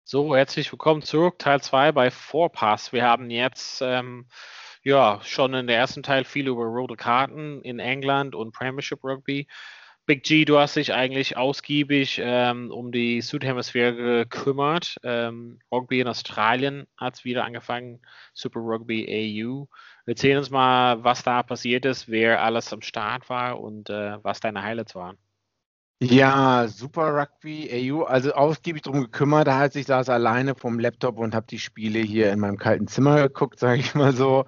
[0.04, 2.92] So, herzlich willkommen zurück, Teil 2 bei Vorpass.
[2.92, 4.28] Wir haben jetzt ähm,
[4.84, 9.48] ja schon in der ersten Teil viel über rote Karten in England und Premiership Rugby.
[10.06, 14.96] Big G, du hast dich eigentlich ausgiebig ähm, um die Südhemisphäre gekümmert.
[15.02, 18.00] Ähm, Rugby in Australien hat es wieder angefangen,
[18.32, 19.04] Super Rugby
[19.44, 19.66] AU.
[20.06, 24.38] Erzähl uns mal, was da passiert ist, wer alles am Start war und äh, was
[24.38, 25.18] deine Highlights waren.
[26.00, 29.48] Ja, Super Rugby AU, also ausgiebig drum gekümmert.
[29.48, 32.86] Da heißt, ich saß alleine vom Laptop und habe die Spiele hier in meinem kalten
[32.86, 34.44] Zimmer geguckt, sage ich mal so,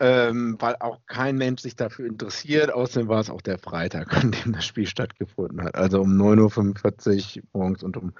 [0.00, 2.72] ähm, weil auch kein Mensch sich dafür interessiert.
[2.72, 5.74] Außerdem war es auch der Freitag, an dem das Spiel stattgefunden hat.
[5.76, 8.12] Also um 9.45 Uhr morgens und um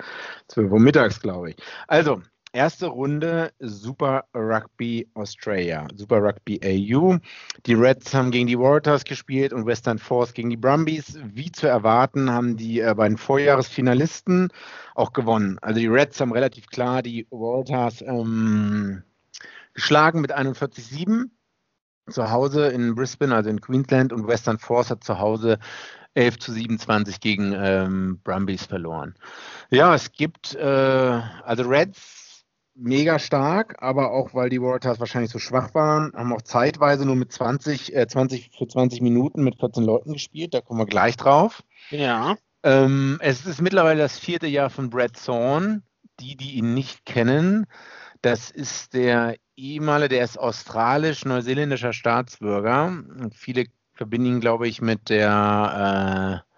[0.49, 1.57] 12 Uhr mittags, glaube ich.
[1.89, 7.19] Also, Erste Runde Super Rugby Australia, Super Rugby AU.
[7.65, 11.17] Die Reds haben gegen die Warriors gespielt und Western Force gegen die Brumbies.
[11.23, 14.49] Wie zu erwarten, haben die äh, beiden Vorjahresfinalisten
[14.97, 15.59] auch gewonnen.
[15.63, 19.05] Also die Reds haben relativ klar die Warriors ähm,
[19.73, 21.31] geschlagen mit 41-7
[22.11, 25.59] zu Hause in Brisbane, also in Queensland, und Western Force hat zu Hause
[26.15, 29.15] 11 zu 27 gegen ähm, Brumbies verloren.
[29.71, 32.45] Ja, es gibt äh, also Reds
[32.75, 37.17] mega stark, aber auch weil die Warriors wahrscheinlich so schwach waren, haben auch zeitweise nur
[37.17, 40.55] mit 20, äh, 20 für 20 Minuten mit 14 Leuten gespielt.
[40.55, 41.63] Da kommen wir gleich drauf.
[41.91, 42.37] Ja.
[42.63, 45.83] Ähm, es ist mittlerweile das vierte Jahr von Brad Thorne.
[46.21, 47.65] Die, die ihn nicht kennen,
[48.23, 52.87] das ist der ehemalige, der ist australisch-neuseeländischer Staatsbürger.
[52.87, 56.51] Und viele verbinden ihn, glaube ich, mit der äh,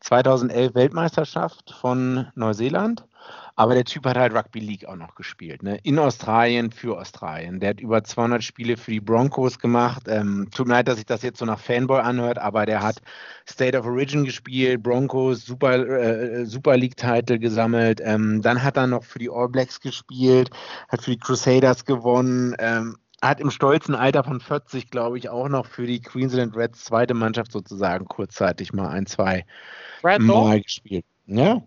[0.00, 3.07] 2011 Weltmeisterschaft von Neuseeland.
[3.56, 5.64] Aber der Typ hat halt Rugby League auch noch gespielt.
[5.64, 5.78] Ne?
[5.82, 7.58] In Australien für Australien.
[7.58, 10.04] Der hat über 200 Spiele für die Broncos gemacht.
[10.06, 13.02] Ähm, tut mir leid, dass sich das jetzt so nach Fanboy anhört, aber der hat
[13.48, 18.00] State of Origin gespielt, Broncos, Super, äh, Super League-Title gesammelt.
[18.04, 20.50] Ähm, dann hat er noch für die All Blacks gespielt,
[20.88, 22.54] hat für die Crusaders gewonnen.
[22.60, 26.84] Ähm, hat im stolzen Alter von 40, glaube ich, auch noch für die Queensland Reds
[26.84, 29.44] zweite Mannschaft sozusagen kurzzeitig mal ein, zwei
[30.02, 31.04] Brad Mal gespielt.
[31.26, 31.62] Ja.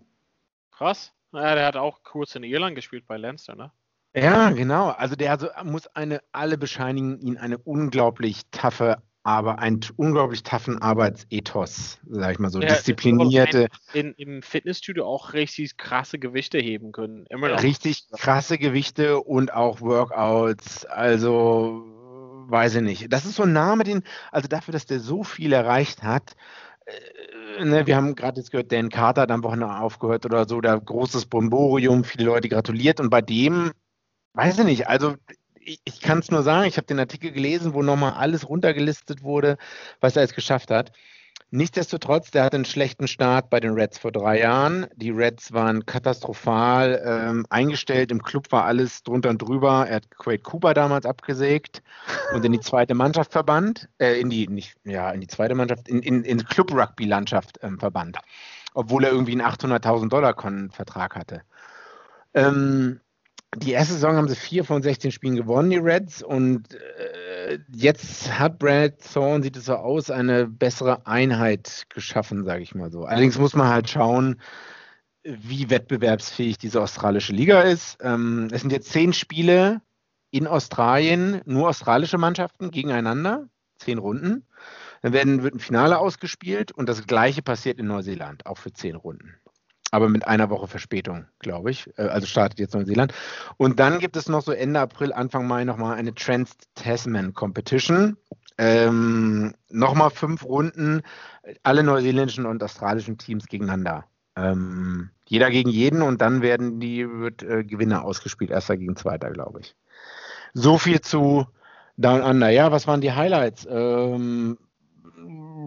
[0.70, 1.12] Krass.
[1.32, 3.72] Ja, der hat auch kurz in Irland gespielt bei Leinster, ne?
[4.14, 4.88] Ja, genau.
[4.90, 10.82] Also der also muss eine, alle bescheinigen ihn eine unglaublich taffe, aber einen unglaublich taffen
[10.82, 13.68] Arbeitsethos, sag ich mal so, ja, disziplinierte.
[13.94, 17.26] In, Im Fitnessstudio auch richtig krasse Gewichte heben können.
[17.30, 20.84] Richtig krasse Gewichte und auch Workouts.
[20.84, 21.86] Also
[22.48, 23.12] weiß ich nicht.
[23.12, 26.34] Das ist so ein Name, den, also dafür, dass der so viel erreicht hat,
[26.84, 26.92] äh,
[27.60, 30.76] ne, wir haben gerade jetzt gehört, Dan Carter hat am Wochenende aufgehört oder so, da
[30.76, 33.72] großes Bomborium, viele Leute gratuliert und bei dem,
[34.34, 35.14] weiß ich nicht, also
[35.64, 39.22] ich, ich kann es nur sagen, ich habe den Artikel gelesen, wo nochmal alles runtergelistet
[39.22, 39.58] wurde,
[40.00, 40.92] was er jetzt geschafft hat.
[41.54, 44.86] Nichtsdestotrotz, der hatte einen schlechten Start bei den Reds vor drei Jahren.
[44.96, 48.10] Die Reds waren katastrophal ähm, eingestellt.
[48.10, 49.86] Im Club war alles drunter und drüber.
[49.86, 51.82] Er hat Quade Cooper damals abgesägt
[52.32, 53.90] und in die zweite Mannschaft verbannt.
[53.98, 58.16] Äh, in die, nicht, ja, in die zweite Mannschaft, in, in, in Club-Rugby-Landschaft ähm, verbannt.
[58.72, 60.34] Obwohl er irgendwie einen 800.000 Dollar
[60.70, 61.42] Vertrag hatte.
[62.32, 63.00] Ähm,
[63.56, 66.22] die erste Saison haben sie vier von 16 Spielen gewonnen, die Reds.
[66.22, 66.78] Und äh,
[67.72, 72.90] jetzt hat Brad Thorne, sieht es so aus, eine bessere Einheit geschaffen, sage ich mal
[72.90, 73.04] so.
[73.04, 74.40] Allerdings muss man halt schauen,
[75.24, 77.98] wie wettbewerbsfähig diese australische Liga ist.
[78.00, 79.80] Ähm, es sind jetzt zehn Spiele
[80.30, 84.46] in Australien, nur australische Mannschaften gegeneinander, zehn Runden.
[85.02, 88.96] Dann werden, wird ein Finale ausgespielt und das gleiche passiert in Neuseeland, auch für zehn
[88.96, 89.34] Runden
[89.92, 91.88] aber mit einer Woche Verspätung, glaube ich.
[91.96, 93.14] Äh, also startet jetzt Neuseeland.
[93.58, 98.16] Und dann gibt es noch so Ende April, Anfang Mai nochmal eine Trans-Tasman Competition.
[98.58, 101.02] Ähm, nochmal fünf Runden,
[101.62, 104.06] alle neuseeländischen und australischen Teams gegeneinander.
[104.34, 109.30] Ähm, jeder gegen jeden und dann werden die wird, äh, Gewinner ausgespielt, erster gegen zweiter,
[109.30, 109.76] glaube ich.
[110.54, 111.46] So viel zu
[111.98, 112.48] Down Under.
[112.48, 113.66] Ja, was waren die Highlights?
[113.70, 114.58] Ähm,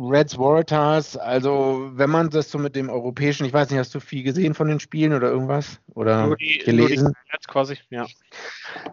[0.10, 4.00] Reds Waratahs, also wenn man das so mit dem europäischen, ich weiß nicht, hast du
[4.00, 5.80] viel gesehen von den Spielen oder irgendwas?
[5.94, 7.04] Oder nur die, gelesen?
[7.04, 8.06] Nur die quasi, ja.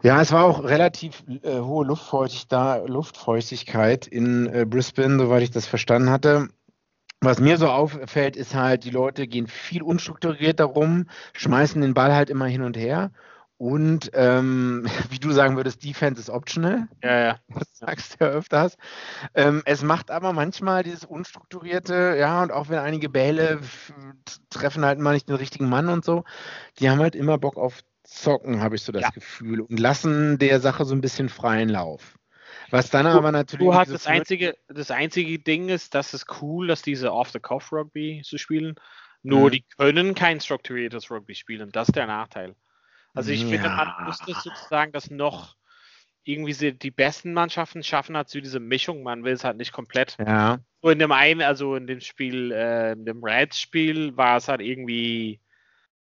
[0.03, 5.67] Ja, es war auch relativ äh, hohe Luftfeuchtigkeit, Luftfeuchtigkeit in äh, Brisbane, soweit ich das
[5.67, 6.49] verstanden hatte.
[7.21, 12.15] Was mir so auffällt, ist halt, die Leute gehen viel unstrukturierter rum, schmeißen den Ball
[12.15, 13.13] halt immer hin und her
[13.63, 16.89] und ähm, wie du sagen würdest, Defense ist optional.
[17.01, 17.39] Ja, ja.
[17.55, 18.77] Das sagst du ja öfters.
[19.35, 23.61] Ähm, es macht aber manchmal dieses Unstrukturierte, ja, und auch wenn einige Bälle
[24.51, 26.25] treffen halt mal nicht den richtigen Mann und so,
[26.81, 29.11] die haben halt immer Bock auf Zocken, habe ich so das ja.
[29.11, 32.19] Gefühl, und lassen der Sache so ein bisschen freien Lauf.
[32.71, 33.65] Was dann aber natürlich.
[33.65, 38.39] Du hast das einzige, das einzige Ding ist, das ist cool, dass diese Off-the-Cuff-Rugby zu
[38.39, 38.75] spielen.
[39.23, 39.51] Nur mhm.
[39.53, 41.71] die können kein strukturiertes Rugby spielen.
[41.71, 42.57] Das ist der Nachteil.
[43.15, 43.49] Also ich ja.
[43.49, 45.57] finde, man müsste sozusagen das noch
[46.25, 49.03] irgendwie die besten Mannschaften schaffen hat, so diese Mischung.
[49.03, 50.17] Man will es halt nicht komplett.
[50.19, 50.61] Ja.
[50.81, 54.61] So in dem einen, also in dem Spiel, äh, in dem Reds-Spiel war es halt
[54.61, 55.41] irgendwie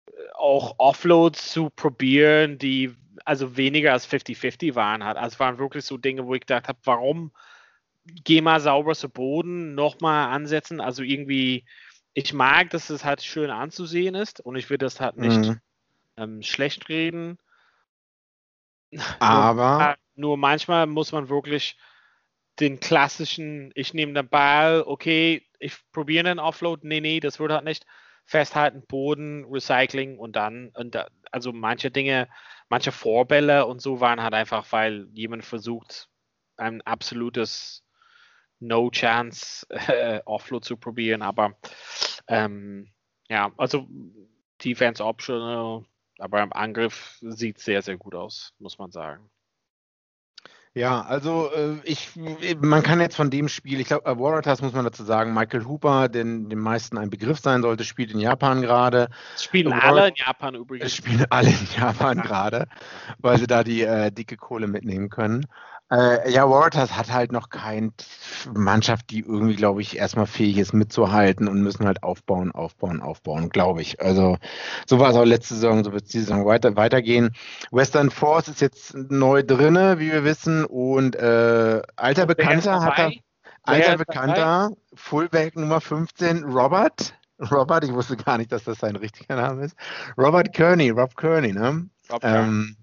[0.08, 2.94] äh, auch Offloads zu probieren, die
[3.26, 5.18] also weniger als 50-50 waren halt.
[5.18, 7.32] Also es waren wirklich so Dinge, wo ich gedacht habe, warum
[8.06, 10.82] geh mal sauber zu Boden, nochmal ansetzen.
[10.82, 11.66] Also irgendwie,
[12.14, 15.60] ich mag, dass es halt schön anzusehen ist und ich will das halt nicht mhm.
[16.22, 17.38] Ähm, schlecht reden.
[19.20, 21.78] Aber nur manchmal muss man wirklich
[22.60, 27.52] den klassischen, ich nehme den Ball, okay, ich probiere einen Offload, nee, nee, das wird
[27.52, 27.86] halt nicht.
[28.26, 32.30] Festhalten, Boden, Recycling und dann, und da, also manche Dinge,
[32.70, 36.08] manche Vorbälle und so waren halt einfach, weil jemand versucht,
[36.58, 37.84] ein absolutes
[38.60, 41.58] No-Chance äh, Offload zu probieren, aber
[42.28, 42.92] ähm,
[43.28, 43.88] ja, also
[44.64, 45.86] Defense Optional,
[46.22, 49.30] aber im Angriff sieht sehr, sehr gut aus, muss man sagen.
[50.74, 52.12] Ja, also äh, ich,
[52.62, 55.66] man kann jetzt von dem Spiel, ich glaube, äh, Waratahs muss man dazu sagen, Michael
[55.66, 59.10] Hooper, den den meisten ein Begriff sein sollte, spielt in Japan gerade.
[59.36, 60.96] Spielen alle in Japan übrigens.
[60.96, 62.68] Spielen alle in Japan gerade,
[63.18, 65.46] weil sie da die äh, dicke Kohle mitnehmen können.
[65.92, 67.92] Äh, ja, Waratahs hat halt noch keine
[68.54, 73.50] Mannschaft, die irgendwie, glaube ich, erstmal fähig ist mitzuhalten und müssen halt aufbauen, aufbauen, aufbauen,
[73.50, 74.00] glaube ich.
[74.00, 74.38] Also
[74.88, 77.36] so war es auch letzte Saison, so wird es diese Saison weiter, weitergehen.
[77.72, 83.12] Western Force ist jetzt neu drinne, wie wir wissen, und äh, alter Bekannter hat er,
[83.64, 87.14] alter Bekannter, Fullback Nummer 15, Robert.
[87.52, 89.76] Robert, ich wusste gar nicht, dass das sein richtiger Name ist.
[90.18, 91.90] Robert Kearney, Rob Kearney, ne?
[92.10, 92.78] Rob ähm,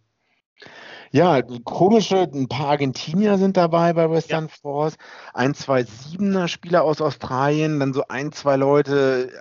[1.10, 4.54] ja, komische, ein paar Argentinier sind dabei bei Western ja.
[4.60, 4.96] Force,
[5.34, 9.40] ein, zwei Siebener Spieler aus Australien, dann so ein, zwei Leute, äh,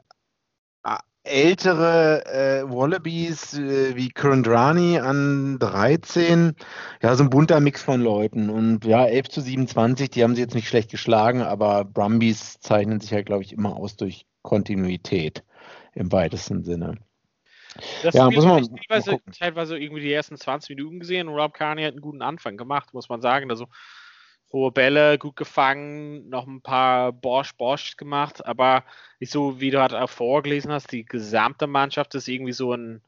[1.27, 6.55] ältere äh, Wallabies äh, wie Kurandrani an 13.
[7.01, 8.49] Ja, so ein bunter Mix von Leuten.
[8.49, 12.99] Und ja, 11 zu 27, die haben sie jetzt nicht schlecht geschlagen, aber Brumbies zeichnen
[12.99, 15.43] sich ja, halt, glaube ich, immer aus durch Kontinuität
[15.93, 16.97] im weitesten Sinne.
[18.03, 21.83] Das ja, muss man teilweise, teilweise irgendwie die ersten 20 Minuten gesehen und Rob Carney
[21.83, 23.49] hat einen guten Anfang gemacht, muss man sagen.
[23.49, 23.67] Also
[24.53, 28.83] hohe Bälle, gut gefangen, noch ein paar Bosch-Bosch gemacht, aber
[29.19, 33.01] nicht so, wie du halt auch vorgelesen hast, die gesamte Mannschaft ist irgendwie so ein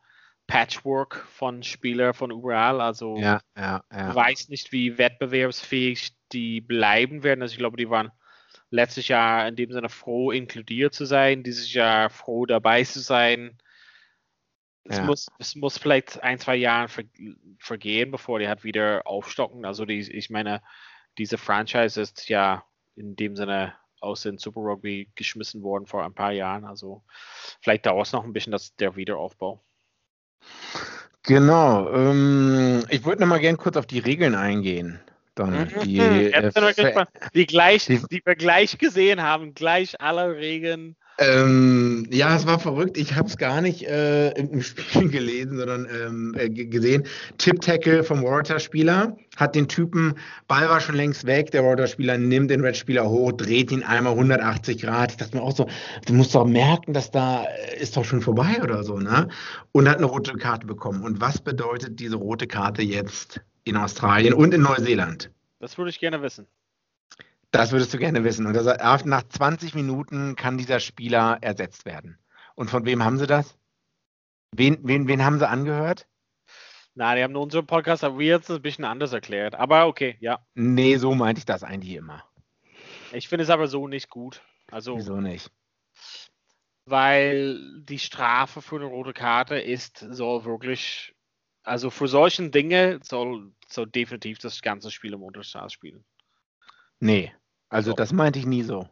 [0.47, 2.81] Patchwork von Spielern von überall.
[2.81, 4.15] Also ja, ja, ja.
[4.15, 7.41] weiß nicht, wie wettbewerbsfähig die bleiben werden.
[7.41, 8.11] Also ich glaube, die waren
[8.71, 13.59] letztes Jahr in dem Sinne froh, inkludiert zu sein, dieses Jahr froh dabei zu sein.
[14.89, 15.03] Es, ja.
[15.03, 17.03] muss, es muss vielleicht ein, zwei Jahre ver
[17.59, 19.65] vergehen, bevor die halt wieder aufstocken.
[19.65, 20.61] Also die, ich meine,
[21.17, 22.63] diese Franchise ist ja
[22.95, 26.65] in dem Sinne aus dem Super Rugby geschmissen worden vor ein paar Jahren.
[26.65, 27.03] Also
[27.61, 29.61] vielleicht dauert es noch ein bisschen, dass der Wiederaufbau.
[31.23, 31.93] Genau.
[31.93, 34.99] Ähm, ich würde noch mal gerne kurz auf die Regeln eingehen.
[35.35, 35.81] Dann mhm.
[35.83, 36.51] die, äh,
[37.33, 42.59] die, gleich, die, die wir gleich gesehen haben, gleich alle Regeln ähm, ja, es war
[42.59, 42.97] verrückt.
[42.97, 47.03] Ich habe es gar nicht äh, im, Spiel gelesen, sondern ähm, äh, gesehen.
[47.37, 50.15] Tip-Tackle vom Water-Spieler hat den Typen,
[50.47, 54.81] Ball war schon längst weg, der Water-Spieler nimmt den Red-Spieler hoch, dreht ihn einmal 180
[54.81, 55.11] Grad.
[55.11, 55.67] Ich dachte mir auch so,
[56.05, 59.27] du musst doch merken, dass da äh, ist doch schon vorbei oder so, ne?
[59.73, 61.03] Und hat eine rote Karte bekommen.
[61.03, 65.31] Und was bedeutet diese rote Karte jetzt in Australien und in Neuseeland?
[65.59, 66.47] Das würde ich gerne wissen.
[67.51, 68.45] Das würdest du gerne wissen.
[68.45, 72.19] Und das, nach 20 Minuten kann dieser Spieler ersetzt werden.
[72.55, 73.57] Und von wem haben sie das?
[74.51, 76.07] Wen, wen, wen haben sie angehört?
[76.95, 79.55] Na, die haben nur unseren Podcast, aber wir jetzt ein bisschen anders erklärt.
[79.55, 80.45] Aber okay, ja.
[80.55, 82.23] Nee, so meinte ich das eigentlich immer.
[83.13, 84.41] Ich finde es aber so nicht gut.
[84.71, 85.51] Also, Wieso nicht?
[86.85, 91.15] Weil die Strafe für eine rote Karte ist, soll wirklich,
[91.63, 96.03] also für solchen Dinge soll, soll definitiv das ganze Spiel im Unterschied spielen.
[96.99, 97.33] Nee,
[97.69, 97.95] also so.
[97.95, 98.89] das meinte ich nie so.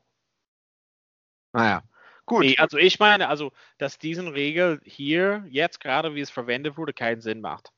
[1.54, 1.84] Naja,
[2.26, 2.41] gut.
[2.41, 6.93] Nee, also ich meine, also, dass diesen Regel hier, jetzt gerade wie es verwendet wurde,
[6.93, 7.72] keinen Sinn macht.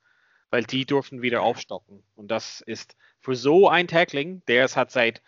[0.51, 2.03] Weil die durften wieder aufstocken.
[2.15, 5.21] Und das ist für so ein Tackling, der es hat seit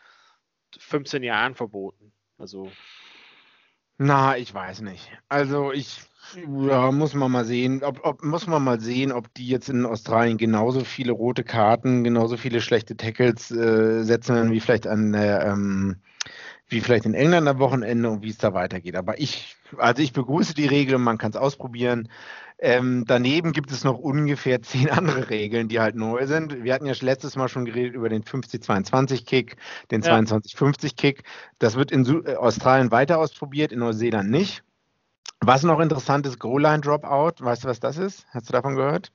[0.77, 2.11] 15 Jahren verboten.
[2.37, 2.71] Also.
[4.03, 5.11] Na, ich weiß nicht.
[5.29, 6.01] Also ich
[6.67, 7.83] ja, muss man mal sehen.
[7.83, 12.03] Ob, ob, muss man mal sehen, ob die jetzt in Australien genauso viele rote Karten,
[12.03, 15.97] genauso viele schlechte Tackles äh, setzen, wie vielleicht an der, ähm,
[16.67, 18.95] wie vielleicht in England am Wochenende und wie es da weitergeht.
[18.95, 22.09] Aber ich, also ich begrüße die Regel, man kann es ausprobieren.
[22.63, 26.63] Ähm, daneben gibt es noch ungefähr zehn andere Regeln, die halt neu sind.
[26.63, 29.57] Wir hatten ja letztes Mal schon geredet über den 50-22-Kick,
[29.89, 30.17] den ja.
[30.17, 31.23] 22-50-Kick.
[31.57, 34.63] Das wird in Su äh, Australien weiter ausprobiert, in Neuseeland nicht.
[35.39, 37.43] Was noch interessant ist, Goal-Line Dropout.
[37.43, 38.27] Weißt du, was das ist?
[38.29, 39.11] Hast du davon gehört?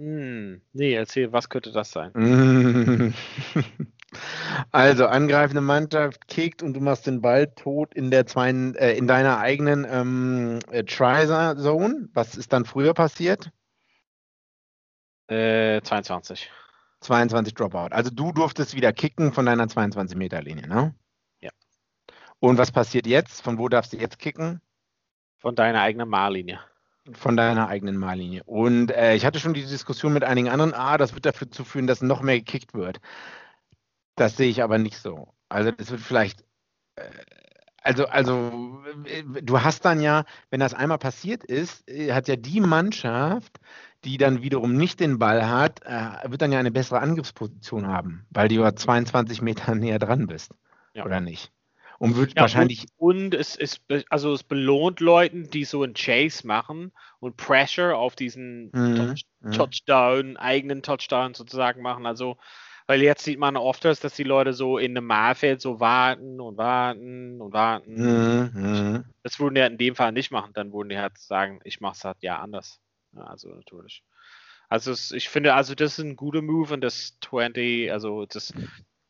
[0.00, 2.12] Hm, nee, erzähl, was könnte das sein?
[4.70, 9.06] Also, angreifende Mannschaft kickt und du machst den Ball tot in, der zwei, äh, in
[9.06, 12.08] deiner eigenen ähm, äh, Try-Zone.
[12.12, 13.50] Was ist dann früher passiert?
[15.28, 16.50] Äh, 22.
[17.00, 17.88] 22 Dropout.
[17.92, 20.94] Also du durftest wieder kicken von deiner 22-Meter-Linie, ne?
[21.40, 21.50] Ja.
[22.40, 23.42] Und was passiert jetzt?
[23.42, 24.60] Von wo darfst du jetzt kicken?
[25.38, 26.60] Von deiner eigenen Mahllinie.
[27.12, 28.42] Von deiner eigenen Mahllinie.
[28.44, 31.62] Und äh, ich hatte schon die Diskussion mit einigen anderen, ah, das wird dafür zu
[31.64, 33.00] führen, dass noch mehr gekickt wird.
[34.16, 35.34] Das sehe ich aber nicht so.
[35.48, 36.44] Also das wird vielleicht,
[36.96, 37.02] äh,
[37.82, 42.36] also, also äh, du hast dann ja, wenn das einmal passiert ist, äh, hat ja
[42.36, 43.60] die Mannschaft,
[44.04, 45.80] die dann wiederum nicht den Ball hat,
[46.26, 50.52] wird dann ja eine bessere Angriffsposition haben, weil du ja 22 Meter näher dran bist.
[50.92, 51.06] Ja.
[51.06, 51.50] Oder nicht?
[51.98, 52.86] Und wird ja, wahrscheinlich.
[52.96, 57.96] Und, und, es, es, also es belohnt Leuten, die so einen Chase machen und Pressure
[57.96, 58.96] auf diesen mhm.
[58.96, 59.52] Touch, mhm.
[59.52, 62.06] Touchdown, eigenen Touchdown sozusagen machen.
[62.06, 62.36] Also,
[62.86, 66.56] weil jetzt sieht man oft, dass die Leute so in einem Mahlfeld so warten und
[66.56, 67.94] warten und warten.
[67.94, 68.50] Mhm.
[68.54, 69.04] mhm.
[69.22, 70.52] Das würden die halt in dem Fall nicht machen.
[70.52, 72.80] Dann würden die halt sagen, ich mache es halt ja anders.
[73.12, 74.02] Ja, also natürlich.
[74.68, 78.52] Also es, ich finde, also das ist ein guter Move und das 20, also das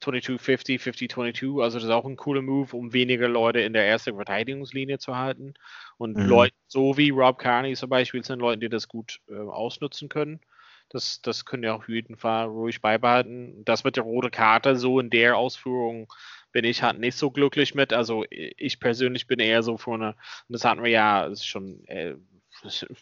[0.00, 4.14] 2250, 5022, also das ist auch ein cooler Move, um weniger Leute in der ersten
[4.14, 5.54] Verteidigungslinie zu halten.
[5.96, 6.26] Und mhm.
[6.26, 10.40] Leute, so wie Rob Carney zum Beispiel, sind Leute, die das gut äh, ausnutzen können.
[10.88, 13.64] Das, das können wir auf jeden Fall ruhig beibehalten.
[13.64, 16.12] Das mit der roten Karte, so in der Ausführung,
[16.52, 17.92] bin ich halt nicht so glücklich mit.
[17.92, 20.16] Also ich persönlich bin eher so für eine,
[20.48, 22.14] das hatten wir ja, schon äh,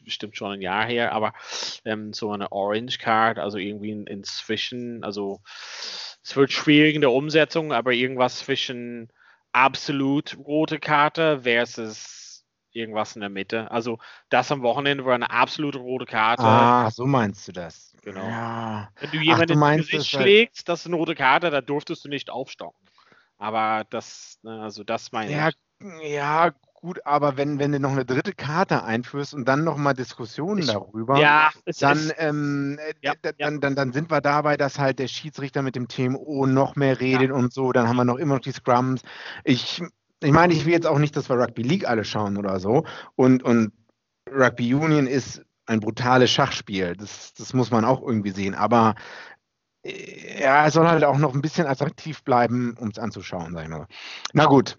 [0.05, 1.35] bestimmt schon ein Jahr her, aber
[1.85, 5.41] ähm, so eine Orange Card, also irgendwie in, inzwischen, also
[6.23, 9.13] es wird schwierig in der Umsetzung, aber irgendwas zwischen
[9.53, 12.22] absolut rote Karte versus
[12.75, 13.71] irgendwas in der Mitte.
[13.71, 13.99] Also
[14.29, 16.43] das am Wochenende war eine absolute rote Karte.
[16.43, 17.95] Ah, so meinst du das.
[18.03, 18.27] Genau.
[18.27, 18.89] Ja.
[19.01, 22.31] Wenn du jemanden ins Gesicht schlägst, das ist eine rote Karte, da durftest du nicht
[22.31, 22.79] aufstocken.
[23.39, 25.57] Aber das, ne, also das meine ja, ich.
[26.05, 30.61] Ja, gut, aber wenn, wenn du noch eine dritte Karte einführst und dann nochmal Diskussionen
[30.61, 31.51] ich, darüber, ja,
[31.81, 33.51] dann, ähm, äh, ja, dann, ja.
[33.51, 37.33] dann, dann sind wir dabei, dass halt der Schiedsrichter mit dem TMO noch mehr redet
[37.33, 37.73] und so.
[37.73, 39.03] Dann haben wir noch immer noch die Scrums.
[39.43, 39.83] Ich,
[40.23, 42.85] ich meine, ich will jetzt auch nicht, dass wir Rugby League alle schauen oder so.
[43.17, 43.73] Und, und
[44.31, 46.97] Rugby Union ist ein brutales Schachspiel.
[46.97, 48.55] Das, das muss man auch irgendwie sehen.
[48.55, 48.95] Aber
[49.85, 53.65] äh, ja, es soll halt auch noch ein bisschen attraktiv bleiben, um es anzuschauen, sag
[53.65, 53.87] ich mal.
[54.33, 54.79] Na gut,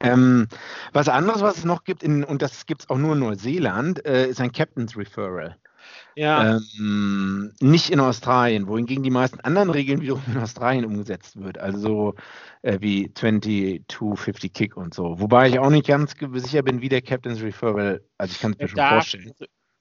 [0.00, 0.48] ähm,
[0.92, 4.04] was anderes, was es noch gibt, in, und das gibt es auch nur in Neuseeland,
[4.06, 5.56] äh, ist ein Captain's Referral.
[6.14, 6.58] Ja.
[6.78, 11.58] Ähm, nicht in Australien, wohingegen die meisten anderen Regeln wiederum in Australien umgesetzt wird.
[11.58, 12.14] Also
[12.62, 15.20] äh, wie 2250 Kick und so.
[15.20, 18.58] Wobei ich auch nicht ganz sicher bin, wie der Captain's Referral, also ich kann es
[18.58, 19.32] mir schon darf, vorstellen.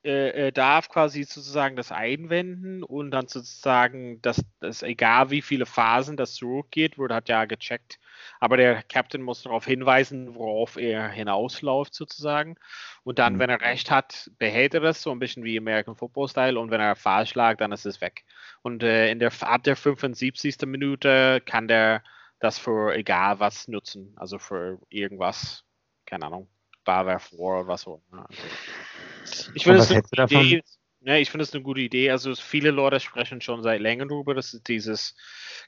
[0.03, 6.17] Äh, darf quasi sozusagen das einwenden und dann sozusagen, dass, dass egal wie viele Phasen
[6.17, 7.99] das zurückgeht, wurde hat ja gecheckt,
[8.39, 12.55] aber der Captain muss darauf hinweisen, worauf er hinausläuft sozusagen.
[13.03, 13.39] Und dann, mhm.
[13.39, 16.59] wenn er recht hat, behält er das so ein bisschen wie American Football Style.
[16.59, 18.25] Und wenn er falsch lag, dann ist es weg.
[18.63, 20.57] Und äh, in der ab der 75.
[20.65, 22.03] Minute kann der
[22.39, 24.13] das für egal was nutzen.
[24.17, 25.63] Also für irgendwas,
[26.05, 26.49] keine Ahnung,
[26.83, 28.27] Barwerf vor oder was auch immer.
[28.29, 30.63] Also, ich finde es eine gute Idee.
[31.03, 32.11] Ja, ich finde es eine gute Idee.
[32.11, 35.15] Also viele Leute sprechen schon seit längerem darüber, dass dieses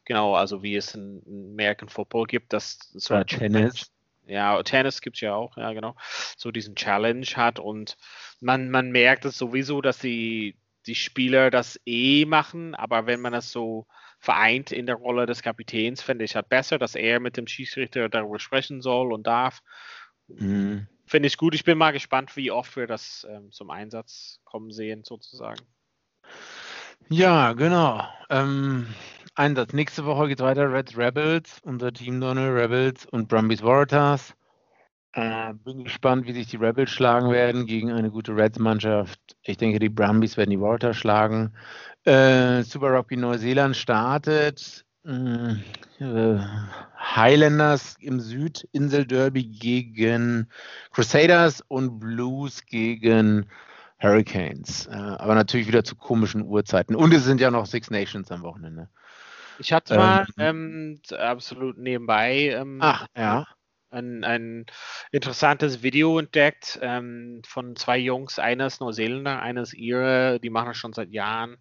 [0.06, 1.22] Genau, also wie es in
[1.54, 3.92] American Football gibt, dass so ja, Tennis.
[4.26, 5.96] Ja, Tennis gibt es ja auch, ja, genau.
[6.38, 7.98] So diesen Challenge hat und
[8.40, 10.56] man, man merkt es sowieso, dass die,
[10.86, 13.86] die Spieler das eh machen, aber wenn man das so
[14.20, 18.08] vereint in der Rolle des Kapitäns, finde ich halt besser, dass er mit dem Schiedsrichter
[18.08, 19.62] darüber sprechen soll und darf.
[20.28, 20.88] Mhm.
[21.06, 21.54] Finde ich gut.
[21.54, 25.62] Ich bin mal gespannt, wie oft wir das ähm, zum Einsatz kommen sehen, sozusagen.
[27.10, 28.08] Ja, genau.
[28.30, 28.88] Ähm,
[29.36, 29.74] Einsatz.
[29.74, 30.72] Nächste Woche geht weiter.
[30.72, 34.36] Reds Rebels, unser Team Donald Rebels und Brumbies Waratahs.
[35.14, 39.20] Äh, bin gespannt, wie sich die Rebels schlagen werden gegen eine gute Reds-Mannschaft.
[39.44, 41.54] Ich denke, die Brumbies werden die Waratahs schlagen.
[42.04, 44.86] Äh, Super Rugby Neuseeland startet.
[45.06, 46.38] Äh,
[46.98, 50.50] Highlanders im Südinsel-Derby gegen
[50.92, 53.50] Crusaders und Blues gegen
[54.02, 54.88] Hurricanes.
[54.88, 56.96] Äh, aber natürlich wieder zu komischen Uhrzeiten.
[56.96, 58.90] Und es sind ja noch Six Nations am Wochenende.
[59.60, 63.46] Ich hatte mal ähm, ähm, absolut nebenbei ähm, Ach, ja.
[63.92, 64.66] ein, ein
[65.12, 70.94] interessantes Video entdeckt ähm, von zwei Jungs, eines Neuseeländer, eines ihre, die machen das schon
[70.94, 71.58] seit Jahren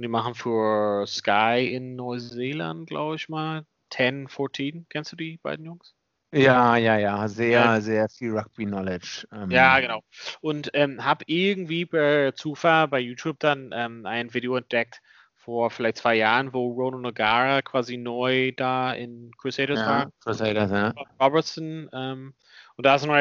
[0.00, 4.86] und die machen für Sky in Neuseeland, glaube ich mal, 10, 14.
[4.88, 5.94] Kennst du die beiden Jungs?
[6.32, 7.80] Ja, ja, ja, sehr, ja.
[7.82, 9.28] sehr viel Rugby-Knowledge.
[9.30, 9.50] Ähm.
[9.50, 10.00] Ja, genau.
[10.40, 15.02] Und ähm, habe irgendwie per Zufall bei YouTube dann ähm, ein Video entdeckt
[15.36, 20.12] vor vielleicht zwei Jahren, wo Ronan O'Gara quasi neu da in Crusaders ja, war.
[20.20, 20.94] Crusaders, ja.
[21.20, 21.90] Robertson.
[21.92, 22.32] Ähm,
[22.76, 23.14] und da ist noch,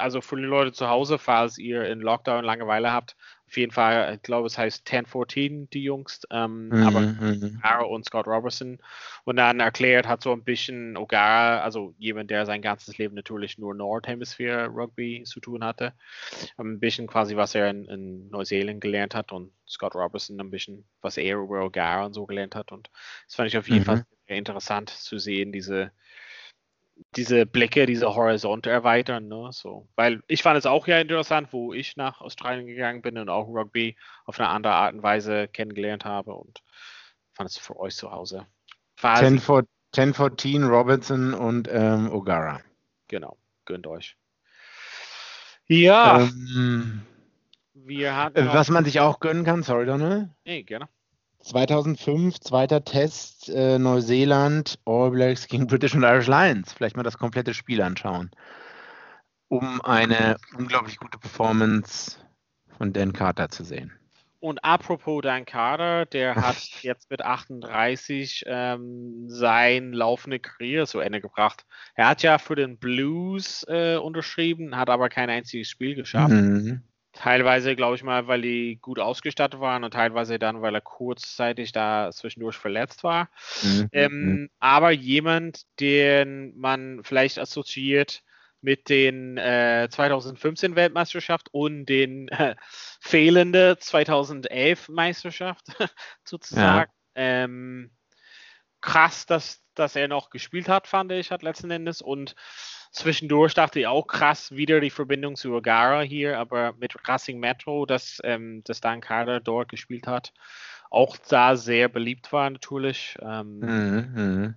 [0.00, 3.16] also für die Leute zu Hause, falls ihr in Lockdown Langeweile habt,
[3.52, 7.90] auf jeden Fall, ich glaube, es heißt 1014, die Jungs, ähm, mhm, aber O'Gara mhm.
[7.90, 8.78] und Scott Robertson.
[9.24, 13.58] Und dann erklärt hat so ein bisschen O'Gara, also jemand, der sein ganzes Leben natürlich
[13.58, 15.92] nur Nordhemisphäre Rugby zu tun hatte,
[16.56, 20.86] ein bisschen quasi, was er in, in Neuseeland gelernt hat und Scott Robertson ein bisschen,
[21.02, 22.72] was er über O'Gara und so gelernt hat.
[22.72, 22.88] Und
[23.26, 23.84] das fand ich auf jeden mhm.
[23.84, 25.92] Fall interessant zu sehen, diese
[27.16, 29.28] diese Blicke, diese Horizonte erweitern.
[29.28, 29.50] Ne?
[29.52, 29.88] So.
[29.96, 33.48] Weil ich fand es auch ja interessant, wo ich nach Australien gegangen bin und auch
[33.48, 36.62] Rugby auf eine andere Art und Weise kennengelernt habe und
[37.34, 38.46] fand es für euch zu Hause.
[39.02, 42.60] 1014 Robinson und ähm, O'Gara.
[43.08, 44.16] Genau, gönnt euch.
[45.66, 46.20] Ja.
[46.20, 47.02] Ähm,
[47.74, 50.28] wir hatten was man sich auch gönnen kann, sorry Donald.
[50.44, 50.88] Nee, gerne.
[51.42, 56.72] 2005, zweiter Test, äh, Neuseeland, All Blacks gegen British und Irish Lions.
[56.72, 58.30] Vielleicht mal das komplette Spiel anschauen,
[59.48, 62.18] um eine unglaublich gute Performance
[62.78, 63.92] von Dan Carter zu sehen.
[64.42, 71.20] Und apropos Dan Carter, der hat jetzt mit 38 ähm, sein laufende Karriere zu Ende
[71.20, 71.64] gebracht.
[71.94, 76.34] Er hat ja für den Blues äh, unterschrieben, hat aber kein einziges Spiel geschafft.
[76.34, 76.82] Mhm.
[77.22, 81.70] Teilweise, glaube ich mal, weil die gut ausgestattet waren und teilweise dann, weil er kurzzeitig
[81.70, 83.28] da zwischendurch verletzt war.
[83.62, 83.88] Mhm.
[83.92, 84.50] Ähm, mhm.
[84.58, 88.24] aber jemand, den man vielleicht assoziiert
[88.60, 92.56] mit den äh, 2015 Weltmeisterschaft und den äh,
[93.00, 95.66] fehlende 2011 Meisterschaft
[96.24, 96.90] sozusagen.
[97.14, 97.44] Ja.
[97.44, 97.92] Ähm,
[98.80, 102.34] krass, dass, dass er noch gespielt hat, fand ich, hat letzten Endes und
[102.92, 107.86] Zwischendurch dachte ich auch krass, wieder die Verbindung zu Ogara hier, aber mit Racing Metro,
[107.86, 110.34] das, ähm, das Dan Carter dort gespielt hat,
[110.90, 113.16] auch da sehr beliebt war natürlich.
[113.22, 114.54] Ähm, mhm, mhm.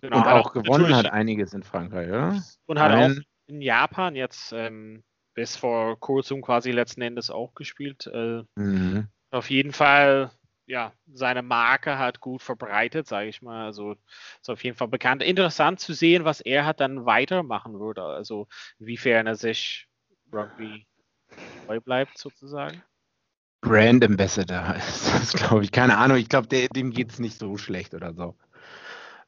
[0.00, 2.40] genau, und auch gewonnen hat einiges in Frankreich, oder?
[2.66, 5.02] Und hat auch in Japan jetzt ähm,
[5.34, 8.06] bis vor kurzem quasi letzten Endes auch gespielt.
[8.06, 9.08] Äh, mhm.
[9.32, 10.30] Auf jeden Fall
[10.68, 13.64] ja, seine Marke hat gut verbreitet, sage ich mal.
[13.64, 13.96] Also
[14.40, 15.22] ist auf jeden Fall bekannt.
[15.22, 18.02] Interessant zu sehen, was er hat dann weitermachen würde.
[18.02, 18.48] Also
[18.78, 19.88] inwiefern er sich
[20.30, 20.86] Rugby
[21.64, 22.82] treu bleibt, sozusagen.
[23.62, 25.72] Brand Ambassador ist das, glaube ich.
[25.72, 26.18] Keine Ahnung.
[26.18, 28.36] Ich glaube, dem geht es nicht so schlecht oder so.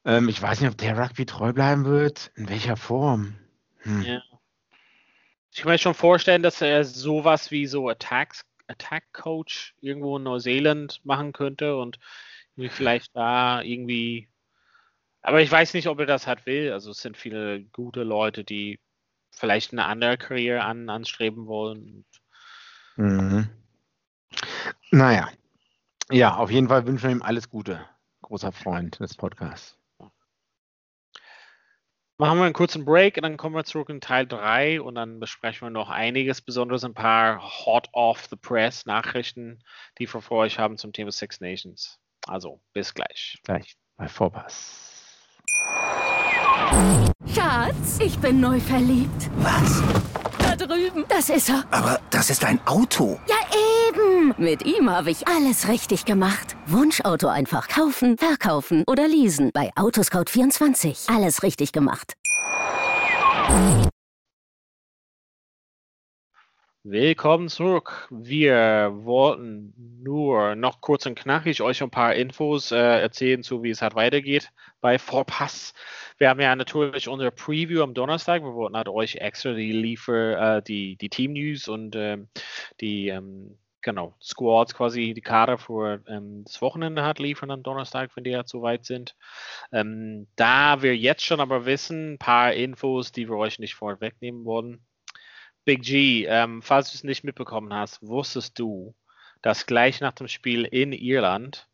[0.05, 2.31] Ähm, ich weiß nicht, ob der Rugby treu bleiben wird.
[2.35, 3.35] In welcher Form?
[3.79, 4.03] Hm.
[4.03, 4.21] Ja.
[5.51, 10.23] Ich kann mir schon vorstellen, dass er sowas wie so Attacks Attack Coach irgendwo in
[10.23, 11.99] Neuseeland machen könnte und
[12.69, 14.29] vielleicht da irgendwie.
[15.21, 16.71] Aber ich weiß nicht, ob er das halt will.
[16.71, 18.79] Also es sind viele gute Leute, die
[19.31, 22.05] vielleicht eine andere Karriere an, anstreben wollen.
[22.95, 23.49] Mhm.
[24.91, 25.29] Naja.
[26.11, 27.85] Ja, auf jeden Fall wünschen wir ihm alles Gute.
[28.21, 29.77] Großer Freund des Podcasts.
[32.21, 35.19] Machen wir einen kurzen Break und dann kommen wir zurück in Teil 3 und dann
[35.19, 39.63] besprechen wir noch einiges, besonders ein paar Hot off the Press Nachrichten,
[39.97, 41.97] die wir vor euch haben zum Thema Six Nations.
[42.27, 43.39] Also, bis gleich.
[43.43, 45.17] Gleich bei Vorpass.
[47.33, 49.31] Schatz, ich bin neu verliebt.
[49.37, 49.81] Was?
[50.37, 51.05] Da drüben.
[51.09, 51.63] Das ist er.
[51.71, 53.19] Aber das ist ein Auto.
[53.27, 53.37] Ja,
[54.21, 54.33] eben.
[54.37, 56.55] Mit ihm habe ich alles richtig gemacht.
[56.67, 59.51] Wunschauto einfach kaufen, verkaufen oder leasen.
[59.53, 61.13] Bei Autoscout24.
[61.13, 62.13] Alles richtig gemacht.
[66.83, 68.07] Willkommen zurück.
[68.09, 73.69] Wir wollten nur noch kurz und knackig euch ein paar Infos äh, erzählen, zu wie
[73.69, 74.49] es halt weitergeht
[74.81, 75.75] bei Vorpass.
[76.17, 78.41] Wir haben ja natürlich unsere Preview am Donnerstag.
[78.41, 82.29] Wir wollten halt euch extra die Liefer, äh, die, die Team News und ähm,
[82.79, 88.15] die ähm, genau, Squads quasi die Kader für ähm, das Wochenende hat liefern am Donnerstag,
[88.15, 89.15] wenn die halt so weit sind.
[89.71, 94.45] Ähm, da wir jetzt schon aber wissen, ein paar Infos, die wir euch nicht vorwegnehmen
[94.45, 94.85] wollen,
[95.65, 98.95] Big G, ähm, falls du es nicht mitbekommen hast, wusstest du,
[99.41, 101.67] dass gleich nach dem Spiel in Irland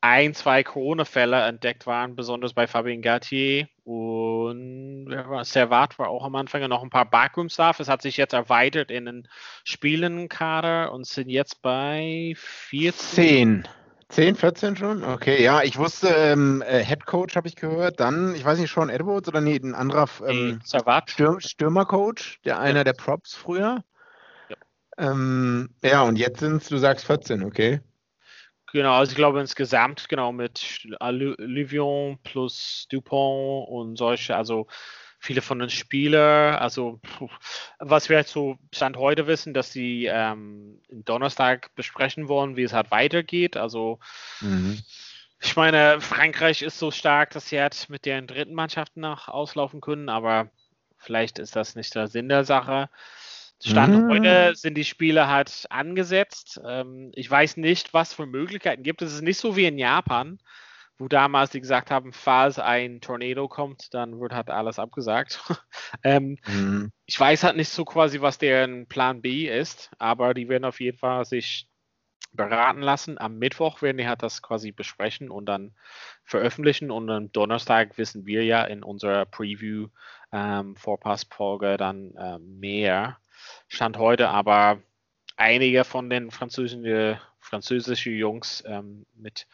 [0.00, 5.08] ein, zwei Corona-Fälle entdeckt waren, besonders bei Fabien Gattier und
[5.42, 7.80] Servat war auch am Anfang noch ein paar Backroom-Staff.
[7.80, 9.28] Es hat sich jetzt erweitert in den
[9.64, 13.64] Spielenkader und sind jetzt bei 14.
[13.64, 13.68] 10.
[14.10, 15.04] 10, 14 schon?
[15.04, 18.72] Okay, ja, ich wusste, ähm, äh, Head Coach habe ich gehört, dann, ich weiß nicht,
[18.72, 20.60] Sean Edwards oder nee, ein anderer ähm,
[21.06, 22.84] Stürm, Stürmercoach, der einer ja.
[22.84, 23.84] der Props früher.
[24.48, 24.56] Ja,
[24.96, 27.80] ähm, ja und jetzt sind es, du sagst 14, okay.
[28.72, 34.66] Genau, also ich glaube insgesamt, genau, mit Livion plus Dupont und solche, also
[35.20, 37.00] viele von den Spielern, also
[37.78, 42.72] was wir jetzt so Stand heute wissen, dass sie ähm, Donnerstag besprechen wollen, wie es
[42.72, 43.56] halt weitergeht.
[43.56, 43.98] Also
[44.40, 44.80] mhm.
[45.40, 49.80] ich meine, Frankreich ist so stark, dass sie halt mit deren dritten Mannschaften nach auslaufen
[49.80, 50.50] können, aber
[50.98, 52.88] vielleicht ist das nicht der Sinn der Sache.
[53.64, 54.10] Stand mhm.
[54.10, 56.60] heute sind die Spiele halt angesetzt.
[56.64, 59.02] Ähm, ich weiß nicht, was für Möglichkeiten gibt.
[59.02, 60.38] Es ist nicht so wie in Japan,
[60.96, 65.40] wo damals die gesagt haben, falls ein Tornado kommt, dann wird halt alles abgesagt.
[66.04, 66.92] ähm, mhm.
[67.06, 70.80] Ich weiß halt nicht so quasi, was deren Plan B ist, aber die werden auf
[70.80, 71.68] jeden Fall sich
[72.32, 73.18] beraten lassen.
[73.18, 75.74] Am Mittwoch werden die halt das quasi besprechen und dann
[76.24, 79.88] veröffentlichen und am Donnerstag wissen wir ja in unserer Preview
[80.32, 83.18] ähm, Vorpassfolge dann äh, mehr.
[83.68, 84.82] Stand heute aber
[85.36, 89.46] einige von den französischen, französischen Jungs ähm, mit,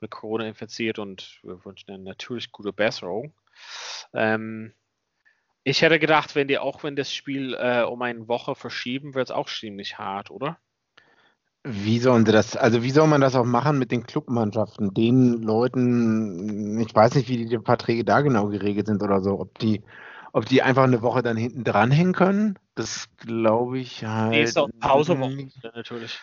[0.00, 3.32] mit Corona infiziert und wir wünschen ihnen natürlich gute Besserung.
[4.12, 4.72] Ähm,
[5.62, 9.28] ich hätte gedacht, wenn die auch wenn das Spiel äh, um eine Woche verschieben, wird
[9.28, 10.58] es auch ziemlich hart, oder?
[11.62, 15.42] Wie sollen sie das, also wie soll man das auch machen mit den Clubmannschaften, den
[15.42, 19.82] Leuten, ich weiß nicht, wie die Verträge da genau geregelt sind oder so, ob die
[20.32, 24.30] ob die einfach eine Woche dann hinten dranhängen können, das glaube ich halt.
[24.30, 26.18] Nee, ist auch Pausewoche natürlich.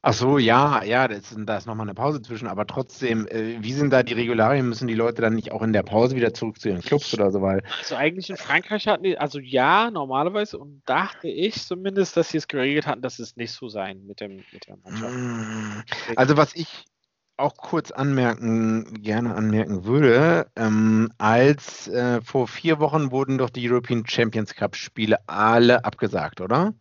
[0.00, 3.72] Ach so, ja, ja, das, da ist nochmal eine Pause zwischen, aber trotzdem, äh, wie
[3.72, 4.68] sind da die Regularien?
[4.68, 7.32] Müssen die Leute dann nicht auch in der Pause wieder zurück zu ihren Clubs oder
[7.32, 7.42] so?
[7.42, 12.28] Weil also eigentlich in Frankreich hatten die, also ja, normalerweise und dachte ich zumindest, dass
[12.28, 15.12] sie es geregelt hatten, dass es nicht so sein mit dem mit der Mannschaft.
[15.12, 15.82] Hm.
[16.14, 16.84] Also was ich
[17.38, 23.70] auch kurz anmerken, gerne anmerken würde, ähm, als äh, vor vier Wochen wurden doch die
[23.70, 26.74] European Champions Cup Spiele alle abgesagt, oder?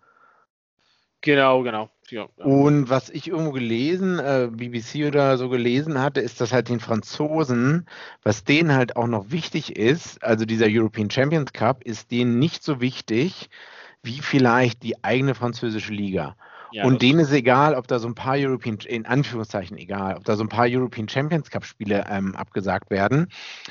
[1.21, 1.89] Genau, genau.
[2.09, 2.23] Ja.
[2.37, 6.79] Und was ich irgendwo gelesen, äh, BBC oder so gelesen hatte, ist, dass halt den
[6.79, 7.85] Franzosen,
[8.23, 12.63] was denen halt auch noch wichtig ist, also dieser European Champions Cup, ist denen nicht
[12.63, 13.49] so wichtig
[14.03, 16.37] wie vielleicht die eigene französische Liga.
[16.71, 20.25] Ja, und denen ist egal, ob da so ein paar European, in Anführungszeichen egal, ob
[20.25, 23.27] da so ein paar European Champions Cup Spiele ähm, abgesagt werden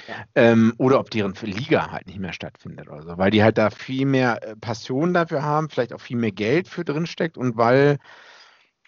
[0.09, 0.14] ja.
[0.34, 3.70] ähm, oder ob deren Liga halt nicht mehr stattfindet oder so, weil die halt da
[3.70, 7.57] viel mehr äh, Passion dafür haben, vielleicht auch viel mehr Geld für drin steckt und
[7.57, 7.99] weil,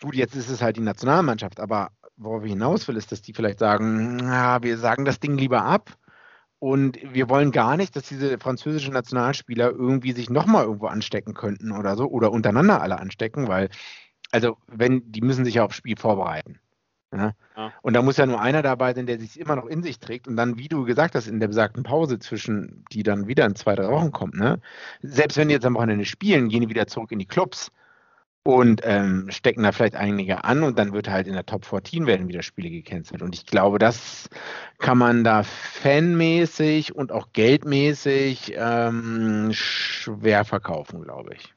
[0.01, 3.33] gut, jetzt ist es halt die Nationalmannschaft, aber worauf ich hinaus will, ist, dass die
[3.33, 5.97] vielleicht sagen, na, wir sagen das Ding lieber ab
[6.59, 11.73] und wir wollen gar nicht, dass diese französischen Nationalspieler irgendwie sich nochmal irgendwo anstecken könnten
[11.73, 13.69] oder so oder untereinander alle anstecken, weil,
[14.33, 16.59] also, wenn, die müssen sich ja aufs Spiel vorbereiten.
[17.13, 17.33] Ja?
[17.57, 17.73] Ja.
[17.83, 20.29] Und da muss ja nur einer dabei sein, der sich immer noch in sich trägt
[20.29, 23.55] und dann, wie du gesagt hast, in der besagten Pause zwischen, die dann wieder in
[23.55, 24.61] zwei, drei Wochen kommt, ne?
[25.01, 27.71] Selbst wenn die jetzt am Wochenende spielen, gehen die wieder zurück in die Clubs
[28.45, 32.07] und ähm, stecken da vielleicht einige an und dann wird halt in der Top 14
[32.07, 33.21] werden wieder Spiele gecancelt.
[33.23, 34.31] Und ich glaube, das
[34.79, 41.55] kann man da fanmäßig und auch geldmäßig ähm, schwer verkaufen, glaube ich.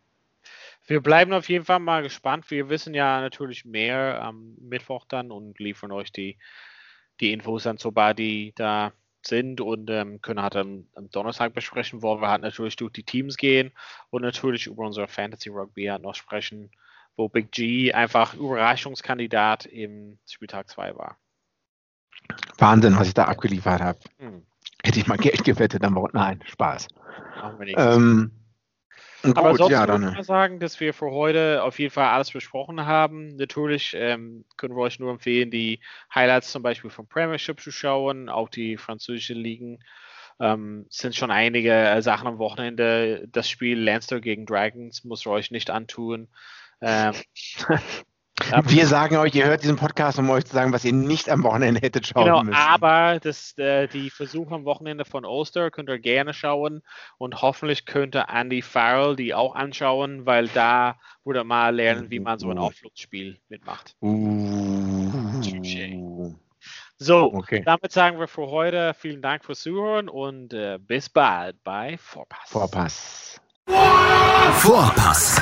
[0.85, 2.51] Wir bleiben auf jeden Fall mal gespannt.
[2.51, 6.37] Wir wissen ja natürlich mehr am Mittwoch dann und liefern euch die,
[7.21, 8.91] die Infos dann, sobald die da
[9.25, 13.03] sind und ähm, können halt am, am, Donnerstag besprechen, wo wir halt natürlich durch die
[13.03, 13.71] Teams gehen
[14.09, 16.71] und natürlich über unser Fantasy Rugby halt noch sprechen,
[17.15, 21.17] wo Big G einfach Überraschungskandidat im Spieltag 2 war.
[22.57, 23.99] Wahnsinn, was ich da abgeliefert habe.
[24.19, 24.45] Hm.
[24.83, 26.87] Hätte ich mal Geld gewettet, dann nein, Spaß.
[27.35, 28.31] Machen wir ähm,
[29.23, 32.07] Gut, Aber sonst ja, würde ich mal sagen, dass wir für heute auf jeden Fall
[32.07, 33.35] alles besprochen haben.
[33.35, 35.79] Natürlich ähm, können wir euch nur empfehlen, die
[36.13, 39.79] Highlights zum Beispiel vom Premiership zu schauen, auch die französischen Ligen.
[40.39, 43.27] Ähm, sind schon einige äh, Sachen am Wochenende.
[43.31, 46.27] Das Spiel Lancer gegen Dragons muss ihr euch nicht antun.
[46.81, 47.13] Ähm,
[48.65, 51.43] Wir sagen euch, ihr hört diesen Podcast, um euch zu sagen, was ihr nicht am
[51.43, 52.55] Wochenende hättet schauen genau, müssen.
[52.55, 56.81] Aber das, äh, die Versuche am Wochenende von Ulster könnt ihr gerne schauen
[57.17, 62.39] und hoffentlich könnte Andy Farrell die auch anschauen, weil da würde mal lernen, wie man
[62.39, 63.95] so ein Auflugsspiel mitmacht.
[64.01, 65.31] Uh.
[66.97, 67.63] So, okay.
[67.65, 72.49] damit sagen wir für heute vielen Dank fürs Zuhören und äh, bis bald bei Vorpass.
[72.49, 73.41] Vorpass.
[74.53, 75.41] Vorpass.